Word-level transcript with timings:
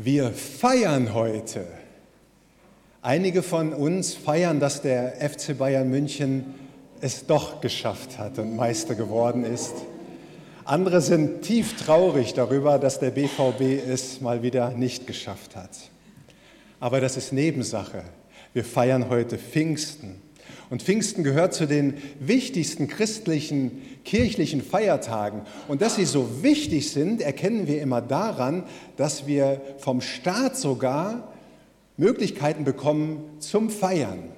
Wir 0.00 0.30
feiern 0.30 1.12
heute. 1.12 1.66
Einige 3.02 3.42
von 3.42 3.72
uns 3.72 4.14
feiern, 4.14 4.60
dass 4.60 4.80
der 4.80 5.14
FC 5.28 5.58
Bayern 5.58 5.90
München 5.90 6.54
es 7.00 7.26
doch 7.26 7.60
geschafft 7.60 8.16
hat 8.16 8.38
und 8.38 8.54
Meister 8.54 8.94
geworden 8.94 9.42
ist. 9.42 9.74
Andere 10.64 11.00
sind 11.00 11.42
tief 11.42 11.74
traurig 11.84 12.32
darüber, 12.34 12.78
dass 12.78 13.00
der 13.00 13.10
BVB 13.10 13.88
es 13.88 14.20
mal 14.20 14.40
wieder 14.40 14.70
nicht 14.70 15.08
geschafft 15.08 15.56
hat. 15.56 15.76
Aber 16.78 17.00
das 17.00 17.16
ist 17.16 17.32
Nebensache. 17.32 18.04
Wir 18.52 18.64
feiern 18.64 19.08
heute 19.10 19.36
Pfingsten. 19.36 20.22
Und 20.70 20.82
Pfingsten 20.82 21.24
gehört 21.24 21.54
zu 21.54 21.66
den 21.66 21.94
wichtigsten 22.20 22.88
christlichen, 22.88 23.82
kirchlichen 24.04 24.62
Feiertagen. 24.62 25.42
Und 25.66 25.82
dass 25.82 25.96
sie 25.96 26.04
so 26.04 26.42
wichtig 26.42 26.90
sind, 26.90 27.20
erkennen 27.20 27.66
wir 27.66 27.80
immer 27.82 28.00
daran, 28.00 28.64
dass 28.96 29.26
wir 29.26 29.60
vom 29.78 30.00
Staat 30.00 30.56
sogar 30.56 31.32
Möglichkeiten 31.96 32.64
bekommen 32.64 33.24
zum 33.40 33.70
Feiern. 33.70 34.30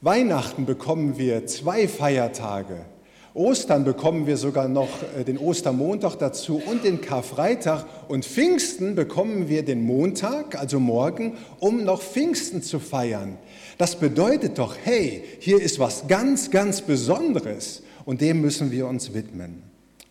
Weihnachten 0.00 0.66
bekommen 0.66 1.18
wir 1.18 1.46
zwei 1.46 1.86
Feiertage. 1.86 2.86
Ostern 3.32 3.84
bekommen 3.84 4.26
wir 4.26 4.36
sogar 4.36 4.66
noch 4.66 4.88
äh, 5.16 5.24
den 5.24 5.38
Ostermontag 5.38 6.16
dazu 6.16 6.60
und 6.64 6.82
den 6.82 7.00
Karfreitag. 7.00 7.86
Und 8.08 8.24
Pfingsten 8.24 8.96
bekommen 8.96 9.48
wir 9.48 9.64
den 9.64 9.82
Montag, 9.82 10.58
also 10.58 10.80
morgen, 10.80 11.36
um 11.60 11.84
noch 11.84 12.02
Pfingsten 12.02 12.62
zu 12.62 12.80
feiern. 12.80 13.38
Das 13.78 13.96
bedeutet 13.96 14.58
doch, 14.58 14.76
hey, 14.82 15.22
hier 15.38 15.60
ist 15.62 15.78
was 15.78 16.08
ganz, 16.08 16.50
ganz 16.50 16.80
Besonderes 16.82 17.82
und 18.04 18.20
dem 18.20 18.40
müssen 18.40 18.72
wir 18.72 18.88
uns 18.88 19.14
widmen. 19.14 19.62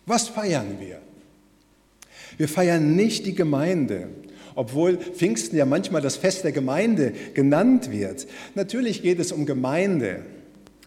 Was 0.06 0.28
feiern 0.28 0.78
wir? 0.80 0.98
Wir 2.38 2.48
feiern 2.48 2.96
nicht 2.96 3.26
die 3.26 3.34
Gemeinde, 3.34 4.08
obwohl 4.54 4.96
Pfingsten 4.96 5.56
ja 5.56 5.66
manchmal 5.66 6.00
das 6.00 6.16
Fest 6.16 6.44
der 6.44 6.52
Gemeinde 6.52 7.12
genannt 7.34 7.92
wird. 7.92 8.26
Natürlich 8.54 9.02
geht 9.02 9.20
es 9.20 9.30
um 9.30 9.44
Gemeinde 9.44 10.22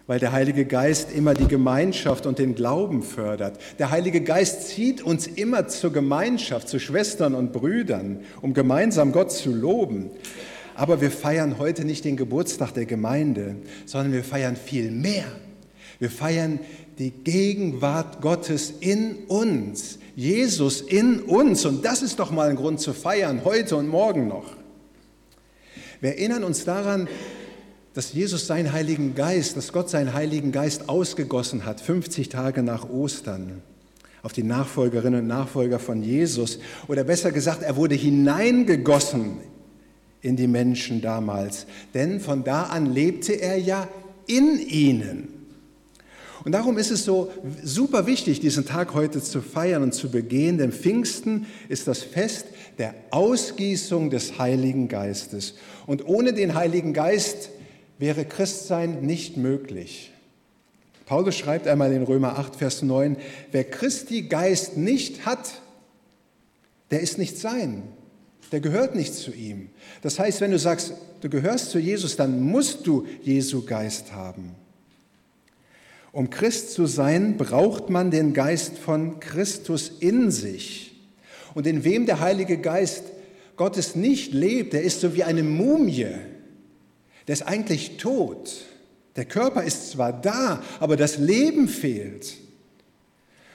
weil 0.05 0.19
der 0.19 0.33
Heilige 0.33 0.65
Geist 0.65 1.13
immer 1.13 1.33
die 1.33 1.47
Gemeinschaft 1.47 2.25
und 2.25 2.37
den 2.39 2.55
Glauben 2.55 3.03
fördert. 3.03 3.57
Der 3.79 3.89
Heilige 3.89 4.21
Geist 4.21 4.67
zieht 4.67 5.01
uns 5.01 5.27
immer 5.27 5.67
zur 5.67 5.93
Gemeinschaft, 5.93 6.67
zu 6.67 6.79
Schwestern 6.79 7.35
und 7.35 7.53
Brüdern, 7.53 8.19
um 8.41 8.53
gemeinsam 8.53 9.13
Gott 9.13 9.31
zu 9.31 9.53
loben. 9.53 10.11
Aber 10.75 10.99
wir 11.01 11.11
feiern 11.11 11.57
heute 11.57 11.85
nicht 11.85 12.03
den 12.03 12.17
Geburtstag 12.17 12.73
der 12.73 12.85
Gemeinde, 12.85 13.55
sondern 13.85 14.11
wir 14.11 14.23
feiern 14.23 14.55
viel 14.57 14.91
mehr. 14.91 15.25
Wir 15.99 16.09
feiern 16.09 16.59
die 16.99 17.11
Gegenwart 17.11 18.21
Gottes 18.21 18.73
in 18.79 19.15
uns, 19.27 19.99
Jesus 20.15 20.81
in 20.81 21.21
uns. 21.21 21.65
Und 21.65 21.85
das 21.85 22.01
ist 22.01 22.19
doch 22.19 22.31
mal 22.31 22.49
ein 22.49 22.55
Grund 22.55 22.81
zu 22.81 22.93
feiern, 22.93 23.41
heute 23.45 23.77
und 23.77 23.87
morgen 23.87 24.27
noch. 24.27 24.55
Wir 26.01 26.17
erinnern 26.17 26.43
uns 26.43 26.65
daran, 26.65 27.07
dass 27.93 28.13
Jesus 28.13 28.47
seinen 28.47 28.73
Heiligen 28.73 29.15
Geist, 29.15 29.55
dass 29.55 29.71
Gott 29.71 29.89
seinen 29.89 30.13
Heiligen 30.13 30.51
Geist 30.51 30.89
ausgegossen 30.89 31.65
hat, 31.65 31.79
50 31.79 32.29
Tage 32.29 32.63
nach 32.63 32.89
Ostern, 32.89 33.61
auf 34.23 34.33
die 34.33 34.43
Nachfolgerinnen 34.43 35.21
und 35.21 35.27
Nachfolger 35.27 35.79
von 35.79 36.01
Jesus. 36.01 36.59
Oder 36.87 37.03
besser 37.03 37.31
gesagt, 37.31 37.61
er 37.61 37.75
wurde 37.75 37.95
hineingegossen 37.95 39.37
in 40.21 40.37
die 40.37 40.47
Menschen 40.47 41.01
damals. 41.01 41.67
Denn 41.93 42.19
von 42.19 42.43
da 42.43 42.63
an 42.63 42.91
lebte 42.91 43.33
er 43.33 43.57
ja 43.57 43.87
in 44.25 44.59
ihnen. 44.59 45.27
Und 46.45 46.53
darum 46.53 46.77
ist 46.77 46.91
es 46.91 47.05
so 47.05 47.31
super 47.63 48.05
wichtig, 48.05 48.39
diesen 48.39 48.65
Tag 48.65 48.93
heute 48.93 49.21
zu 49.21 49.41
feiern 49.41 49.83
und 49.83 49.93
zu 49.93 50.09
begehen, 50.09 50.57
denn 50.57 50.73
Pfingsten 50.73 51.45
ist 51.69 51.87
das 51.87 52.03
Fest 52.03 52.47
der 52.77 52.95
Ausgießung 53.11 54.09
des 54.09 54.39
Heiligen 54.39 54.89
Geistes. 54.89 55.55
Und 55.85 56.05
ohne 56.05 56.33
den 56.33 56.53
Heiligen 56.53 56.93
Geist 56.93 57.49
wäre 58.03 58.25
Christsein 58.25 58.99
nicht 59.05 59.37
möglich. 59.37 60.11
Paulus 61.05 61.37
schreibt 61.37 61.69
einmal 61.69 61.93
in 61.93 62.03
Römer 62.03 62.37
8, 62.37 62.57
Vers 62.57 62.81
9, 62.81 63.15
wer 63.53 63.63
Christi 63.63 64.23
Geist 64.23 64.75
nicht 64.75 65.25
hat, 65.25 65.61
der 66.91 66.99
ist 66.99 67.17
nicht 67.17 67.37
sein, 67.37 67.83
der 68.51 68.59
gehört 68.59 68.93
nicht 68.93 69.13
zu 69.13 69.31
ihm. 69.31 69.69
Das 70.01 70.19
heißt, 70.19 70.41
wenn 70.41 70.51
du 70.51 70.59
sagst, 70.59 70.95
du 71.21 71.29
gehörst 71.29 71.71
zu 71.71 71.79
Jesus, 71.79 72.17
dann 72.17 72.41
musst 72.41 72.85
du 72.87 73.07
Jesu 73.21 73.65
Geist 73.65 74.11
haben. 74.11 74.53
Um 76.11 76.29
Christ 76.29 76.73
zu 76.73 76.87
sein, 76.87 77.37
braucht 77.37 77.89
man 77.89 78.11
den 78.11 78.33
Geist 78.33 78.77
von 78.77 79.21
Christus 79.21 79.89
in 80.01 80.29
sich. 80.29 80.93
Und 81.53 81.67
in 81.67 81.85
wem 81.85 82.05
der 82.05 82.19
Heilige 82.19 82.57
Geist 82.57 83.05
Gottes 83.55 83.95
nicht 83.95 84.33
lebt, 84.33 84.73
der 84.73 84.83
ist 84.83 84.99
so 84.99 85.15
wie 85.15 85.23
eine 85.23 85.43
Mumie 85.43 86.32
der 87.27 87.33
ist 87.33 87.43
eigentlich 87.43 87.97
tot. 87.97 88.65
Der 89.15 89.25
Körper 89.25 89.63
ist 89.63 89.91
zwar 89.91 90.13
da, 90.13 90.61
aber 90.79 90.97
das 90.97 91.17
Leben 91.17 91.67
fehlt. 91.67 92.37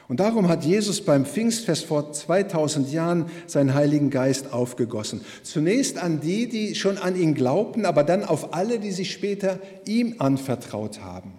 Und 0.09 0.21
darum 0.21 0.49
hat 0.49 0.65
Jesus 0.65 1.05
beim 1.05 1.27
Pfingstfest 1.27 1.84
vor 1.84 2.12
2000 2.12 2.91
Jahren 2.91 3.27
seinen 3.47 3.75
Heiligen 3.75 4.09
Geist 4.09 4.55
aufgegossen. 4.55 5.21
Zunächst 5.43 5.99
an 5.99 6.21
die, 6.21 6.49
die 6.49 6.75
schon 6.75 6.97
an 6.97 7.15
ihn 7.15 7.34
glaubten, 7.34 7.84
aber 7.84 8.05
dann 8.05 8.25
auf 8.25 8.55
alle, 8.55 8.78
die 8.78 8.91
sich 8.91 9.12
später 9.12 9.61
ihm 9.84 10.15
anvertraut 10.19 11.03
haben. 11.03 11.34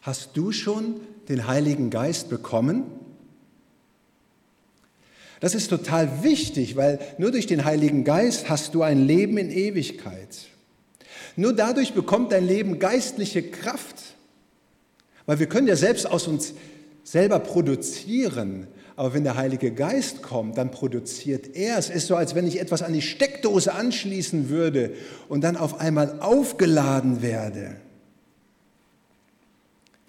Hast 0.00 0.36
du 0.36 0.50
schon 0.50 1.00
den 1.28 1.46
Heiligen 1.46 1.90
Geist 1.90 2.28
bekommen? 2.28 2.84
Das 5.38 5.54
ist 5.54 5.68
total 5.68 6.24
wichtig, 6.24 6.74
weil 6.74 6.98
nur 7.18 7.30
durch 7.30 7.46
den 7.46 7.64
Heiligen 7.64 8.02
Geist 8.02 8.48
hast 8.48 8.74
du 8.74 8.82
ein 8.82 9.06
Leben 9.06 9.38
in 9.38 9.50
Ewigkeit. 9.50 10.48
Nur 11.36 11.52
dadurch 11.52 11.92
bekommt 11.92 12.32
dein 12.32 12.46
Leben 12.46 12.78
geistliche 12.78 13.42
Kraft. 13.42 14.16
Weil 15.26 15.38
wir 15.38 15.46
können 15.46 15.68
ja 15.68 15.76
selbst 15.76 16.10
aus 16.10 16.26
uns 16.26 16.54
selber 17.04 17.38
produzieren. 17.38 18.66
Aber 18.96 19.12
wenn 19.12 19.24
der 19.24 19.36
Heilige 19.36 19.72
Geist 19.72 20.22
kommt, 20.22 20.56
dann 20.56 20.70
produziert 20.70 21.54
er. 21.54 21.76
Es 21.76 21.90
ist 21.90 22.06
so, 22.06 22.16
als 22.16 22.34
wenn 22.34 22.46
ich 22.46 22.58
etwas 22.58 22.82
an 22.82 22.94
die 22.94 23.02
Steckdose 23.02 23.74
anschließen 23.74 24.48
würde 24.48 24.94
und 25.28 25.44
dann 25.44 25.56
auf 25.56 25.80
einmal 25.80 26.20
aufgeladen 26.20 27.20
werde. 27.20 27.76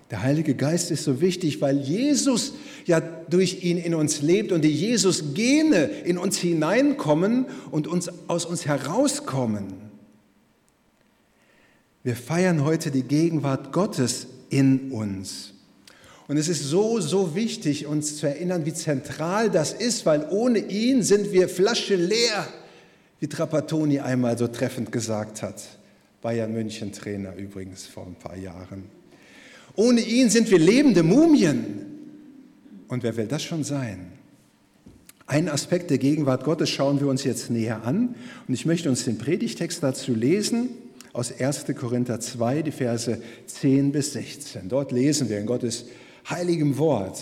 Der 0.09 0.23
Heilige 0.23 0.55
Geist 0.55 0.89
ist 0.89 1.03
so 1.03 1.19
wichtig, 1.19 1.59
weil 1.59 1.79
Jesus 1.79 2.53
ja 2.85 3.01
durch 3.01 3.66
ihn 3.66 3.77
in 3.77 3.93
uns 3.93 4.21
lebt 4.21 4.53
und 4.53 4.61
die 4.61 4.71
Jesus-Gene 4.71 5.83
in 6.05 6.17
uns 6.17 6.37
hineinkommen 6.37 7.47
und 7.71 7.89
uns 7.89 8.09
aus 8.29 8.45
uns 8.45 8.66
herauskommen. 8.66 9.86
Wir 12.07 12.16
feiern 12.16 12.63
heute 12.63 12.90
die 12.90 13.03
Gegenwart 13.03 13.73
Gottes 13.73 14.28
in 14.50 14.94
uns. 14.94 15.51
Und 16.29 16.38
es 16.38 16.47
ist 16.47 16.63
so, 16.63 17.01
so 17.01 17.35
wichtig, 17.35 17.85
uns 17.85 18.16
zu 18.16 18.28
erinnern, 18.28 18.66
wie 18.66 18.73
zentral 18.73 19.51
das 19.51 19.73
ist, 19.73 20.06
weil 20.06 20.25
ohne 20.29 20.59
ihn 20.59 21.03
sind 21.03 21.34
wir 21.34 21.50
Flasche 21.50 21.97
leer, 21.97 22.47
wie 23.19 23.28
Trapattoni 23.28 24.00
einmal 24.00 24.38
so 24.38 24.47
treffend 24.47 24.94
gesagt 24.94 25.44
hat. 25.44 25.62
Bayern 26.22 26.53
München 26.53 26.94
Trainer 26.94 27.35
übrigens 27.35 27.85
vor 27.85 28.06
ein 28.06 28.16
paar 28.16 28.38
Jahren. 28.38 28.84
Ohne 29.75 30.00
ihn 30.00 30.29
sind 30.29 30.50
wir 30.50 30.59
lebende 30.59 31.03
Mumien. 31.03 31.88
Und 32.88 33.03
wer 33.03 33.17
will 33.17 33.28
das 33.28 33.44
schon 33.44 33.66
sein? 33.66 34.13
Einen 35.25 35.50
Aspekt 35.50 35.90
der 35.90 35.97
Gegenwart 35.97 36.46
Gottes 36.46 36.69
schauen 36.69 37.01
wir 37.01 37.07
uns 37.09 37.25
jetzt 37.25 37.50
näher 37.50 37.84
an. 37.84 38.16
Und 38.47 38.53
ich 38.53 38.66
möchte 38.66 38.88
uns 38.88 39.03
den 39.03 39.17
Predigtext 39.17 39.84
dazu 39.84 40.16
lesen 40.16 40.69
aus 41.17 41.33
1. 41.38 41.66
Korinther 41.75 42.19
2, 42.19 42.61
die 42.61 42.72
Verse 42.72 43.19
10 43.47 43.91
bis 43.91 44.13
16. 44.13 44.69
Dort 44.69 44.91
lesen 44.91 45.29
wir 45.29 45.39
in 45.39 45.45
Gottes 45.45 45.85
heiligem 46.29 46.78
Wort. 46.78 47.19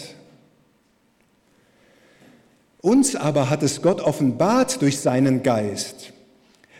Uns 2.81 3.15
aber 3.15 3.49
hat 3.49 3.63
es 3.63 3.81
Gott 3.81 4.01
offenbart 4.01 4.81
durch 4.81 4.99
seinen 4.99 5.43
Geist. 5.43 6.13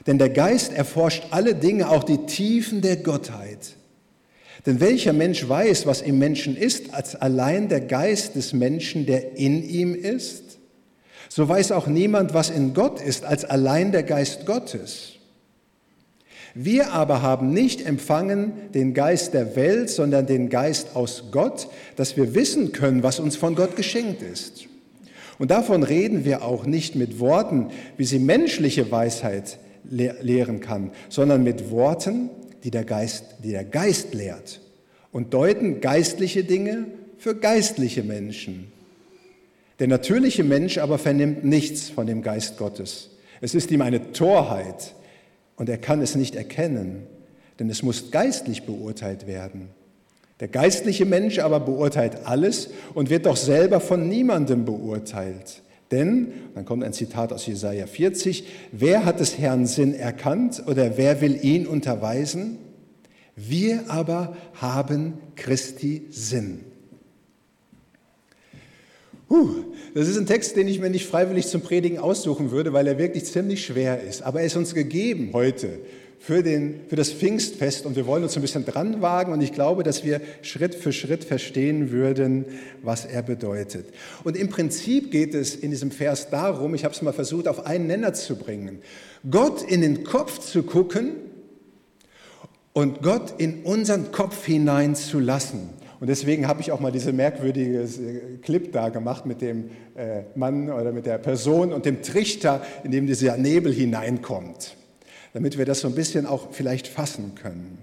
Denn 0.05 0.19
der 0.19 0.29
Geist 0.29 0.71
erforscht 0.71 1.23
alle 1.31 1.55
Dinge, 1.55 1.89
auch 1.89 2.03
die 2.03 2.25
Tiefen 2.25 2.81
der 2.81 2.97
Gottheit. 2.97 3.75
Denn 4.65 4.79
welcher 4.79 5.13
Mensch 5.13 5.47
weiß, 5.47 5.85
was 5.85 6.01
im 6.01 6.19
Menschen 6.19 6.57
ist, 6.57 6.93
als 6.93 7.15
allein 7.15 7.69
der 7.69 7.81
Geist 7.81 8.35
des 8.35 8.53
Menschen, 8.53 9.05
der 9.05 9.37
in 9.37 9.63
ihm 9.67 9.95
ist? 9.95 10.59
So 11.29 11.47
weiß 11.47 11.71
auch 11.71 11.87
niemand, 11.87 12.33
was 12.33 12.49
in 12.49 12.73
Gott 12.73 13.01
ist, 13.01 13.25
als 13.25 13.45
allein 13.45 13.91
der 13.91 14.03
Geist 14.03 14.45
Gottes. 14.45 15.14
Wir 16.57 16.93
aber 16.93 17.21
haben 17.21 17.51
nicht 17.51 17.85
empfangen 17.85 18.53
den 18.73 18.93
Geist 18.93 19.33
der 19.33 19.57
Welt, 19.57 19.89
sondern 19.89 20.25
den 20.25 20.49
Geist 20.49 20.95
aus 20.95 21.25
Gott, 21.29 21.67
dass 21.97 22.15
wir 22.15 22.33
wissen 22.33 22.71
können, 22.71 23.03
was 23.03 23.19
uns 23.19 23.35
von 23.35 23.55
Gott 23.55 23.75
geschenkt 23.75 24.21
ist. 24.21 24.67
Und 25.37 25.51
davon 25.51 25.83
reden 25.83 26.23
wir 26.23 26.45
auch 26.45 26.65
nicht 26.65 26.95
mit 26.95 27.19
Worten, 27.19 27.71
wie 27.97 28.05
sie 28.05 28.19
menschliche 28.19 28.89
Weisheit 28.89 29.59
lehren 29.83 30.61
kann, 30.61 30.91
sondern 31.09 31.43
mit 31.43 31.71
Worten, 31.71 32.29
die 32.63 32.71
der 32.71 32.85
Geist, 32.85 33.25
die 33.43 33.51
der 33.51 33.65
Geist 33.65 34.13
lehrt 34.13 34.61
und 35.11 35.33
deuten 35.33 35.81
geistliche 35.81 36.45
Dinge 36.45 36.85
für 37.17 37.35
geistliche 37.35 38.01
Menschen. 38.01 38.71
Der 39.79 39.87
natürliche 39.89 40.45
Mensch 40.45 40.77
aber 40.77 40.99
vernimmt 40.99 41.43
nichts 41.43 41.89
von 41.89 42.07
dem 42.07 42.21
Geist 42.21 42.57
Gottes, 42.57 43.09
Es 43.41 43.53
ist 43.53 43.71
ihm 43.71 43.81
eine 43.81 44.13
Torheit 44.13 44.95
und 45.55 45.69
er 45.69 45.77
kann 45.77 46.01
es 46.01 46.15
nicht 46.15 46.35
erkennen, 46.35 47.07
denn 47.59 47.69
es 47.69 47.83
muss 47.83 48.11
geistlich 48.11 48.63
beurteilt 48.63 49.27
werden. 49.27 49.69
Der 50.39 50.49
geistliche 50.49 51.05
Mensch 51.05 51.39
aber 51.39 51.61
beurteilt 51.61 52.25
alles 52.25 52.69
und 52.93 53.09
wird 53.09 53.25
doch 53.25 53.37
selber 53.37 53.79
von 53.79 54.09
niemandem 54.09 54.65
beurteilt. 54.65 55.61
Denn, 55.91 56.33
dann 56.55 56.65
kommt 56.65 56.83
ein 56.83 56.93
Zitat 56.93 57.31
aus 57.31 57.45
Jesaja 57.45 57.87
40, 57.87 58.45
wer 58.71 59.05
hat 59.05 59.19
des 59.19 59.37
Herrn 59.37 59.65
Sinn 59.65 59.93
erkannt 59.93 60.63
oder 60.67 60.97
wer 60.97 61.21
will 61.21 61.39
ihn 61.41 61.67
unterweisen? 61.67 62.57
Wir 63.35 63.89
aber 63.89 64.35
haben 64.55 65.13
Christi 65.35 66.07
Sinn. 66.09 66.65
Huh, 69.35 69.49
das 69.93 70.07
ist 70.07 70.17
ein 70.17 70.25
Text, 70.25 70.55
den 70.55 70.69
ich 70.69 70.79
mir 70.79 70.89
nicht 70.89 71.05
freiwillig 71.05 71.47
zum 71.47 71.59
Predigen 71.59 71.99
aussuchen 71.99 72.51
würde, 72.51 72.71
weil 72.71 72.87
er 72.87 72.97
wirklich 72.97 73.25
ziemlich 73.25 73.65
schwer 73.65 74.01
ist. 74.01 74.21
Aber 74.21 74.39
er 74.39 74.45
ist 74.45 74.55
uns 74.55 74.73
gegeben 74.73 75.31
heute 75.33 75.79
für, 76.19 76.41
den, 76.41 76.79
für 76.87 76.95
das 76.95 77.11
Pfingstfest 77.11 77.85
und 77.85 77.97
wir 77.97 78.07
wollen 78.07 78.23
uns 78.23 78.37
ein 78.37 78.41
bisschen 78.41 78.63
dran 78.63 79.01
wagen 79.01 79.33
und 79.33 79.41
ich 79.41 79.51
glaube, 79.51 79.83
dass 79.83 80.05
wir 80.05 80.21
Schritt 80.41 80.73
für 80.73 80.93
Schritt 80.93 81.25
verstehen 81.25 81.91
würden, 81.91 82.45
was 82.81 83.03
er 83.03 83.23
bedeutet. 83.23 83.87
Und 84.23 84.37
im 84.37 84.47
Prinzip 84.47 85.11
geht 85.11 85.35
es 85.35 85.53
in 85.53 85.69
diesem 85.69 85.91
Vers 85.91 86.29
darum, 86.29 86.73
ich 86.73 86.85
habe 86.85 86.95
es 86.95 87.01
mal 87.01 87.11
versucht, 87.11 87.49
auf 87.49 87.65
einen 87.65 87.87
Nenner 87.87 88.13
zu 88.13 88.37
bringen, 88.37 88.79
Gott 89.29 89.69
in 89.69 89.81
den 89.81 90.05
Kopf 90.05 90.39
zu 90.39 90.63
gucken 90.63 91.11
und 92.71 93.01
Gott 93.01 93.33
in 93.37 93.63
unseren 93.63 94.13
Kopf 94.13 94.45
hineinzulassen. 94.45 95.71
Und 96.05 96.09
deswegen 96.09 96.47
habe 96.47 96.61
ich 96.61 96.71
auch 96.71 96.79
mal 96.79 96.91
diese 96.91 97.11
merkwürdige 97.11 97.79
äh, 97.81 98.37
Clip 98.43 98.71
da 98.71 98.89
gemacht 98.89 99.25
mit 99.25 99.41
dem 99.41 99.71
äh, 99.95 100.21
Mann 100.35 100.69
oder 100.69 100.91
mit 100.91 101.07
der 101.07 101.17
Person 101.17 101.73
und 101.73 101.85
dem 101.85 102.03
Trichter, 102.03 102.61
in 102.83 102.91
dem 102.91 103.07
dieser 103.07 103.37
Nebel 103.37 103.73
hineinkommt 103.73 104.75
damit 105.35 105.57
wir 105.57 105.65
das 105.65 105.81
so 105.81 105.89
ein 105.89 105.95
bisschen 105.95 106.25
auch 106.25 106.53
vielleicht 106.53 106.87
fassen 106.87 107.35
können. 107.35 107.77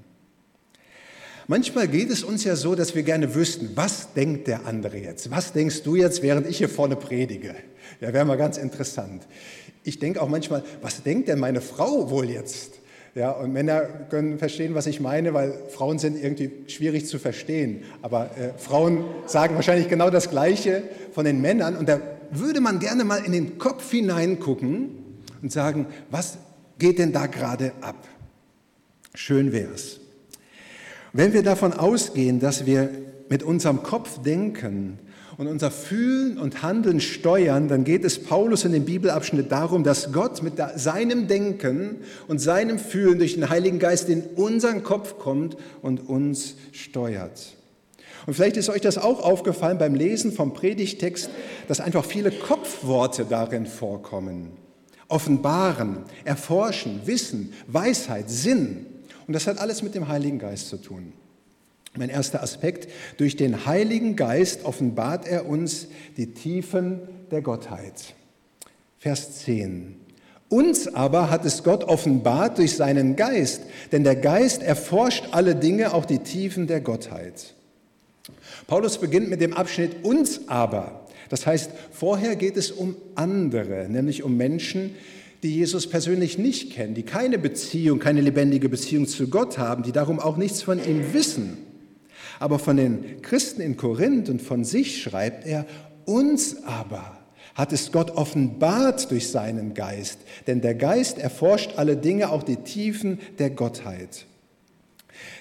Manchmal 1.49 1.87
geht 1.87 2.09
es 2.09 2.25
uns 2.25 2.45
ja 2.45 2.57
so, 2.57 2.75
dass 2.75 2.95
wir 2.95 3.03
gerne 3.03 3.35
wüssten, 3.35 3.73
was 3.75 4.15
denkt 4.15 4.49
der 4.49 4.65
andere 4.65 4.97
jetzt? 4.97 5.31
Was 5.31 5.53
denkst 5.53 5.83
du 5.83 5.95
jetzt, 5.95 6.23
während 6.23 6.47
ich 6.47 6.57
hier 6.57 6.71
vorne 6.71 6.97
predige? 6.97 7.55
Ja, 8.01 8.15
wäre 8.15 8.25
mal 8.25 8.39
ganz 8.39 8.57
interessant. 8.57 9.27
Ich 9.85 9.99
denke 9.99 10.23
auch 10.23 10.31
manchmal, 10.31 10.65
was 10.81 11.03
denkt 11.03 11.29
denn 11.29 11.39
meine 11.39 11.61
Frau 11.61 12.09
wohl 12.09 12.31
jetzt? 12.31 12.81
Ja, 13.15 13.33
und 13.33 13.53
Männer 13.53 13.83
können 14.09 14.39
verstehen, 14.39 14.75
was 14.75 14.87
ich 14.87 14.99
meine, 14.99 15.35
weil 15.35 15.53
Frauen 15.69 15.99
sind 15.99 16.17
irgendwie 16.17 16.51
schwierig 16.67 17.07
zu 17.07 17.19
verstehen. 17.19 17.83
Aber 18.01 18.31
äh, 18.39 18.57
Frauen 18.57 19.05
sagen 19.27 19.55
wahrscheinlich 19.55 19.89
genau 19.89 20.09
das 20.09 20.31
Gleiche 20.31 20.83
von 21.13 21.27
den 21.27 21.43
Männern. 21.43 21.77
Und 21.77 21.91
da 21.91 22.01
würde 22.31 22.63
man 22.63 22.79
gerne 22.79 23.05
mal 23.05 23.23
in 23.23 23.33
den 23.33 23.59
Kopf 23.59 23.91
hineingucken 23.91 24.97
und 25.43 25.53
sagen, 25.53 25.87
was 26.11 26.39
geht 26.79 26.99
denn 26.99 27.13
da 27.13 27.27
gerade 27.27 27.73
ab? 27.83 28.09
Schön 29.15 29.53
wär's. 29.53 30.01
Wenn 31.13 31.35
wir 31.35 31.43
davon 31.43 31.75
ausgehen, 31.75 32.41
dass 32.41 32.65
wir 32.65 32.89
mit 33.29 33.43
unserem 33.43 33.83
Kopf 33.83 34.23
denken 34.23 34.99
und 35.43 35.49
unser 35.49 35.73
Fühlen 35.73 36.39
und 36.39 36.63
Handeln 36.63 37.01
steuern, 37.01 37.67
dann 37.67 37.83
geht 37.83 38.05
es 38.05 38.23
Paulus 38.23 38.65
in 38.65 38.71
dem 38.71 38.85
Bibelabschnitt 38.85 39.51
darum, 39.51 39.83
dass 39.83 40.13
Gott 40.13 40.41
mit 40.43 40.55
seinem 40.77 41.27
Denken 41.27 41.97
und 42.29 42.39
seinem 42.39 42.79
Fühlen 42.79 43.19
durch 43.19 43.35
den 43.35 43.49
Heiligen 43.49 43.81
Geist 43.81 44.09
in 44.09 44.23
unseren 44.37 44.85
Kopf 44.85 45.19
kommt 45.19 45.57
und 45.83 46.09
uns 46.09 46.55
steuert. 46.71 47.57
Und 48.27 48.35
vielleicht 48.35 48.57
ist 48.57 48.71
euch 48.71 48.81
das 48.81 48.99
auch 48.99 49.21
aufgefallen 49.21 49.79
beim 49.79 49.97
Lesen 49.97 50.31
vom 50.31 50.55
Predigtext, 50.55 51.29
dass 51.67 51.81
einfach 51.81 52.05
viele 52.05 52.31
Kopfworte 52.31 53.25
darin 53.25 53.67
vorkommen 53.67 54.53
offenbaren, 55.09 56.05
erforschen, 56.25 57.03
Wissen, 57.05 57.53
Weisheit, 57.67 58.31
Sinn. 58.31 58.87
Und 59.27 59.35
das 59.35 59.47
hat 59.47 59.59
alles 59.59 59.83
mit 59.83 59.95
dem 59.95 60.09
Heiligen 60.09 60.39
Geist 60.39 60.69
zu 60.69 60.79
tun. 60.79 61.13
Mein 61.95 62.09
erster 62.09 62.43
Aspekt, 62.43 62.91
durch 63.19 63.37
den 63.37 63.67
Heiligen 63.67 64.17
Geist 64.17 64.65
offenbart 64.65 65.27
er 65.27 65.47
uns 65.47 65.89
die 66.17 66.33
Tiefen 66.33 67.01
der 67.31 67.43
Gottheit. 67.43 68.15
Vers 68.99 69.41
10. 69.41 69.97
Uns 70.49 70.95
aber 70.95 71.29
hat 71.31 71.45
es 71.45 71.65
Gott 71.65 71.85
offenbart 71.85 72.59
durch 72.59 72.77
seinen 72.77 73.17
Geist, 73.17 73.63
denn 73.91 74.05
der 74.05 74.17
Geist 74.17 74.63
erforscht 74.63 75.29
alle 75.33 75.55
Dinge, 75.55 75.93
auch 75.93 76.05
die 76.05 76.21
Tiefen 76.21 76.67
der 76.67 76.81
Gottheit. 76.81 77.55
Paulus 78.67 78.99
beginnt 78.99 79.29
mit 79.29 79.41
dem 79.41 79.53
Abschnitt 79.55 80.05
uns 80.05 80.49
aber. 80.49 81.07
Das 81.29 81.47
heißt, 81.47 81.71
vorher 81.91 82.37
geht 82.37 82.57
es 82.57 82.71
um 82.71 82.97
andere, 83.15 83.89
nämlich 83.89 84.23
um 84.23 84.37
Menschen, 84.37 84.95
die 85.43 85.57
Jesus 85.57 85.89
persönlich 85.89 86.39
nicht 86.39 86.73
kennen, 86.73 86.95
die 86.95 87.03
keine 87.03 87.39
Beziehung, 87.39 87.99
keine 87.99 88.21
lebendige 88.21 88.69
Beziehung 88.69 89.07
zu 89.07 89.29
Gott 89.29 89.59
haben, 89.59 89.83
die 89.83 89.93
darum 89.93 90.21
auch 90.21 90.37
nichts 90.37 90.63
von 90.63 90.79
ihm 90.79 91.13
wissen. 91.13 91.72
Aber 92.43 92.59
von 92.59 92.77
den 92.77 93.23
Christen 93.23 93.61
in 93.61 93.77
Korinth 93.77 94.29
und 94.29 94.43
von 94.43 94.65
sich 94.65 95.01
schreibt 95.01 95.47
er, 95.47 95.65
uns 96.07 96.65
aber 96.65 97.17
hat 97.55 97.73
es 97.73 97.93
Gott 97.93 98.11
offenbart 98.11 99.13
durch 99.13 99.31
seinen 99.31 99.75
Geist, 99.75 100.19
denn 100.49 100.61
der 100.61 100.75
Geist 100.75 101.19
erforscht 101.19 101.75
alle 101.77 101.97
Dinge, 101.97 102.31
auch 102.31 102.43
die 102.43 102.57
Tiefen 102.57 103.21
der 103.39 103.51
Gottheit. 103.51 104.27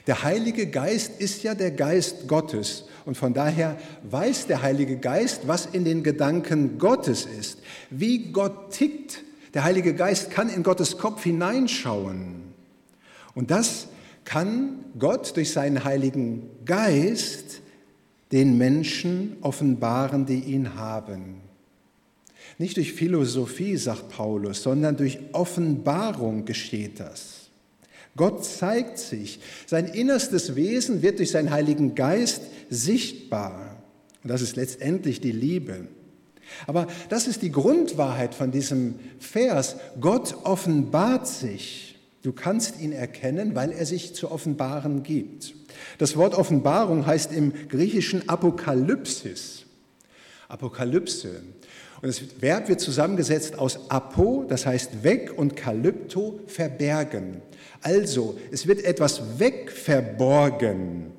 Der 0.05 0.21
Heilige 0.21 0.67
Geist 0.67 1.19
ist 1.19 1.41
ja 1.41 1.55
der 1.55 1.71
Geist 1.71 2.27
Gottes 2.27 2.85
und 3.07 3.17
von 3.17 3.33
daher 3.33 3.77
weiß 4.03 4.45
der 4.45 4.61
Heilige 4.61 4.97
Geist, 4.97 5.47
was 5.47 5.65
in 5.65 5.85
den 5.85 6.03
Gedanken 6.03 6.77
Gottes 6.77 7.25
ist, 7.25 7.57
wie 7.89 8.31
Gott 8.31 8.73
tickt. 8.73 9.23
Der 9.55 9.63
Heilige 9.63 9.95
Geist 9.95 10.29
kann 10.29 10.49
in 10.49 10.61
Gottes 10.61 10.99
Kopf 10.99 11.23
hineinschauen. 11.23 12.43
Und 13.33 13.49
das 13.49 13.87
kann 14.25 14.85
Gott 14.97 15.35
durch 15.35 15.51
seinen 15.51 15.83
Heiligen 15.83 16.49
Geist 16.65 17.61
den 18.31 18.57
Menschen 18.57 19.37
offenbaren, 19.41 20.25
die 20.25 20.39
ihn 20.39 20.75
haben. 20.75 21.41
Nicht 22.57 22.77
durch 22.77 22.93
Philosophie, 22.93 23.77
sagt 23.77 24.09
Paulus, 24.09 24.63
sondern 24.63 24.95
durch 24.95 25.19
Offenbarung 25.33 26.45
geschieht 26.45 26.99
das. 26.99 27.49
Gott 28.15 28.43
zeigt 28.43 28.97
sich. 28.97 29.39
Sein 29.65 29.87
innerstes 29.87 30.55
Wesen 30.55 31.01
wird 31.01 31.19
durch 31.19 31.31
seinen 31.31 31.51
Heiligen 31.51 31.95
Geist 31.95 32.43
sichtbar. 32.69 33.81
Und 34.23 34.29
das 34.29 34.41
ist 34.41 34.55
letztendlich 34.55 35.21
die 35.21 35.31
Liebe. 35.31 35.87
Aber 36.67 36.87
das 37.09 37.27
ist 37.27 37.41
die 37.41 37.51
Grundwahrheit 37.51 38.35
von 38.35 38.51
diesem 38.51 38.95
Vers. 39.19 39.77
Gott 39.99 40.35
offenbart 40.43 41.27
sich. 41.27 41.90
Du 42.21 42.33
kannst 42.33 42.79
ihn 42.79 42.91
erkennen, 42.91 43.55
weil 43.55 43.71
er 43.71 43.85
sich 43.85 44.13
zu 44.13 44.31
offenbaren 44.31 45.03
gibt. 45.03 45.55
Das 45.97 46.15
Wort 46.15 46.35
Offenbarung 46.35 47.05
heißt 47.05 47.33
im 47.33 47.53
Griechischen 47.67 48.29
Apokalypsis. 48.29 49.65
Apokalypse. 50.47 51.41
Und 52.01 52.07
das 52.07 52.21
Verb 52.41 52.67
wird 52.67 52.81
zusammengesetzt 52.81 53.57
aus 53.57 53.89
apo, 53.89 54.45
das 54.47 54.65
heißt 54.65 55.03
weg, 55.03 55.33
und 55.35 55.55
kalypto, 55.55 56.39
verbergen. 56.47 57.41
Also, 57.81 58.37
es 58.51 58.67
wird 58.67 58.83
etwas 58.83 59.39
wegverborgen. 59.39 61.11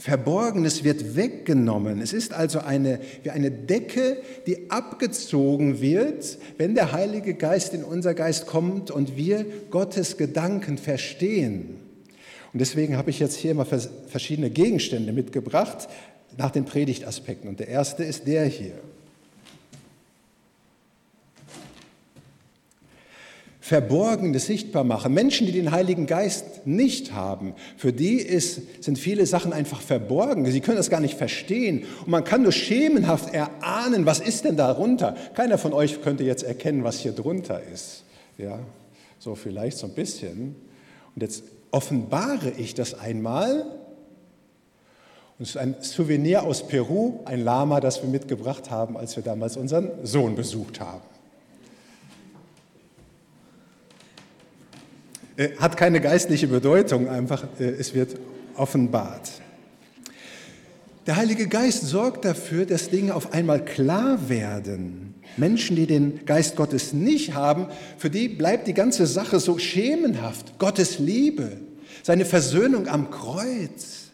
Verborgenes 0.00 0.82
wird 0.82 1.14
weggenommen. 1.14 2.00
Es 2.00 2.14
ist 2.14 2.32
also 2.32 2.60
eine, 2.60 3.00
wie 3.22 3.28
eine 3.28 3.50
Decke, 3.50 4.16
die 4.46 4.70
abgezogen 4.70 5.82
wird, 5.82 6.38
wenn 6.56 6.74
der 6.74 6.92
Heilige 6.92 7.34
Geist 7.34 7.74
in 7.74 7.84
unser 7.84 8.14
Geist 8.14 8.46
kommt 8.46 8.90
und 8.90 9.18
wir 9.18 9.44
Gottes 9.70 10.16
Gedanken 10.16 10.78
verstehen. 10.78 11.76
Und 12.54 12.60
deswegen 12.60 12.96
habe 12.96 13.10
ich 13.10 13.20
jetzt 13.20 13.36
hier 13.36 13.54
mal 13.54 13.66
verschiedene 13.66 14.48
Gegenstände 14.48 15.12
mitgebracht 15.12 15.88
nach 16.38 16.50
den 16.50 16.64
Predigtaspekten. 16.64 17.50
Und 17.50 17.60
der 17.60 17.68
erste 17.68 18.02
ist 18.02 18.26
der 18.26 18.46
hier. 18.46 18.72
Verborgenes 23.70 24.46
sichtbar 24.46 24.82
machen. 24.82 25.14
Menschen, 25.14 25.46
die 25.46 25.52
den 25.52 25.70
Heiligen 25.70 26.08
Geist 26.08 26.66
nicht 26.66 27.12
haben, 27.12 27.54
für 27.76 27.92
die 27.92 28.16
ist, 28.16 28.82
sind 28.82 28.98
viele 28.98 29.26
Sachen 29.26 29.52
einfach 29.52 29.80
verborgen. 29.80 30.44
Sie 30.44 30.60
können 30.60 30.76
das 30.76 30.90
gar 30.90 30.98
nicht 30.98 31.16
verstehen. 31.16 31.84
Und 32.00 32.08
man 32.08 32.24
kann 32.24 32.42
nur 32.42 32.50
schemenhaft 32.50 33.32
erahnen, 33.32 34.06
was 34.06 34.18
ist 34.18 34.44
denn 34.44 34.56
darunter. 34.56 35.14
Keiner 35.34 35.56
von 35.56 35.72
euch 35.72 36.02
könnte 36.02 36.24
jetzt 36.24 36.42
erkennen, 36.42 36.82
was 36.82 36.98
hier 36.98 37.12
drunter 37.12 37.62
ist. 37.72 38.02
Ja, 38.38 38.58
so 39.20 39.36
vielleicht 39.36 39.78
so 39.78 39.86
ein 39.86 39.94
bisschen. 39.94 40.56
Und 41.14 41.22
jetzt 41.22 41.44
offenbare 41.70 42.50
ich 42.58 42.74
das 42.74 42.94
einmal. 42.94 43.60
Und 45.38 45.44
es 45.44 45.50
ist 45.50 45.56
ein 45.58 45.76
Souvenir 45.78 46.42
aus 46.42 46.66
Peru, 46.66 47.20
ein 47.24 47.44
Lama, 47.44 47.78
das 47.78 48.02
wir 48.02 48.10
mitgebracht 48.10 48.68
haben, 48.68 48.96
als 48.96 49.14
wir 49.14 49.22
damals 49.22 49.56
unseren 49.56 49.90
Sohn 50.02 50.34
besucht 50.34 50.80
haben. 50.80 51.02
Äh, 55.40 55.56
hat 55.56 55.78
keine 55.78 56.02
geistliche 56.02 56.48
Bedeutung, 56.48 57.08
einfach 57.08 57.44
äh, 57.58 57.64
es 57.64 57.94
wird 57.94 58.16
offenbart. 58.56 59.30
Der 61.06 61.16
Heilige 61.16 61.48
Geist 61.48 61.86
sorgt 61.86 62.26
dafür, 62.26 62.66
dass 62.66 62.90
Dinge 62.90 63.14
auf 63.14 63.32
einmal 63.32 63.64
klar 63.64 64.28
werden. 64.28 65.14
Menschen, 65.38 65.76
die 65.76 65.86
den 65.86 66.26
Geist 66.26 66.56
Gottes 66.56 66.92
nicht 66.92 67.32
haben, 67.32 67.68
für 67.96 68.10
die 68.10 68.28
bleibt 68.28 68.68
die 68.68 68.74
ganze 68.74 69.06
Sache 69.06 69.40
so 69.40 69.58
schemenhaft. 69.58 70.58
Gottes 70.58 70.98
Liebe, 70.98 71.52
seine 72.02 72.26
Versöhnung 72.26 72.86
am 72.86 73.10
Kreuz, 73.10 74.10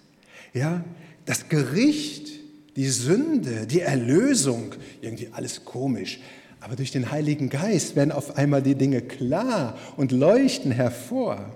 ja, 0.54 0.84
das 1.24 1.48
Gericht, 1.48 2.28
die 2.76 2.86
Sünde, 2.88 3.66
die 3.66 3.80
Erlösung, 3.80 4.76
irgendwie 5.00 5.30
alles 5.32 5.64
komisch. 5.64 6.20
Aber 6.60 6.76
durch 6.76 6.90
den 6.90 7.10
Heiligen 7.10 7.48
Geist 7.48 7.96
werden 7.96 8.12
auf 8.12 8.36
einmal 8.36 8.62
die 8.62 8.74
Dinge 8.74 9.02
klar 9.02 9.76
und 9.96 10.12
leuchten 10.12 10.72
hervor. 10.72 11.52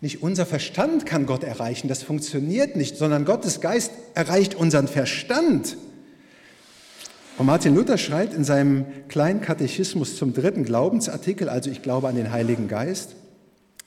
Nicht 0.00 0.22
unser 0.22 0.46
Verstand 0.46 1.06
kann 1.06 1.26
Gott 1.26 1.44
erreichen, 1.44 1.86
das 1.86 2.02
funktioniert 2.02 2.74
nicht, 2.74 2.96
sondern 2.96 3.24
Gottes 3.24 3.60
Geist 3.60 3.92
erreicht 4.14 4.56
unseren 4.56 4.88
Verstand. 4.88 5.76
Und 7.38 7.46
Martin 7.46 7.74
Luther 7.74 7.98
schreibt 7.98 8.34
in 8.34 8.44
seinem 8.44 8.84
kleinen 9.08 9.40
Katechismus 9.40 10.16
zum 10.16 10.34
dritten 10.34 10.64
Glaubensartikel, 10.64 11.48
also 11.48 11.70
ich 11.70 11.82
glaube 11.82 12.08
an 12.08 12.16
den 12.16 12.32
Heiligen 12.32 12.66
Geist, 12.66 13.14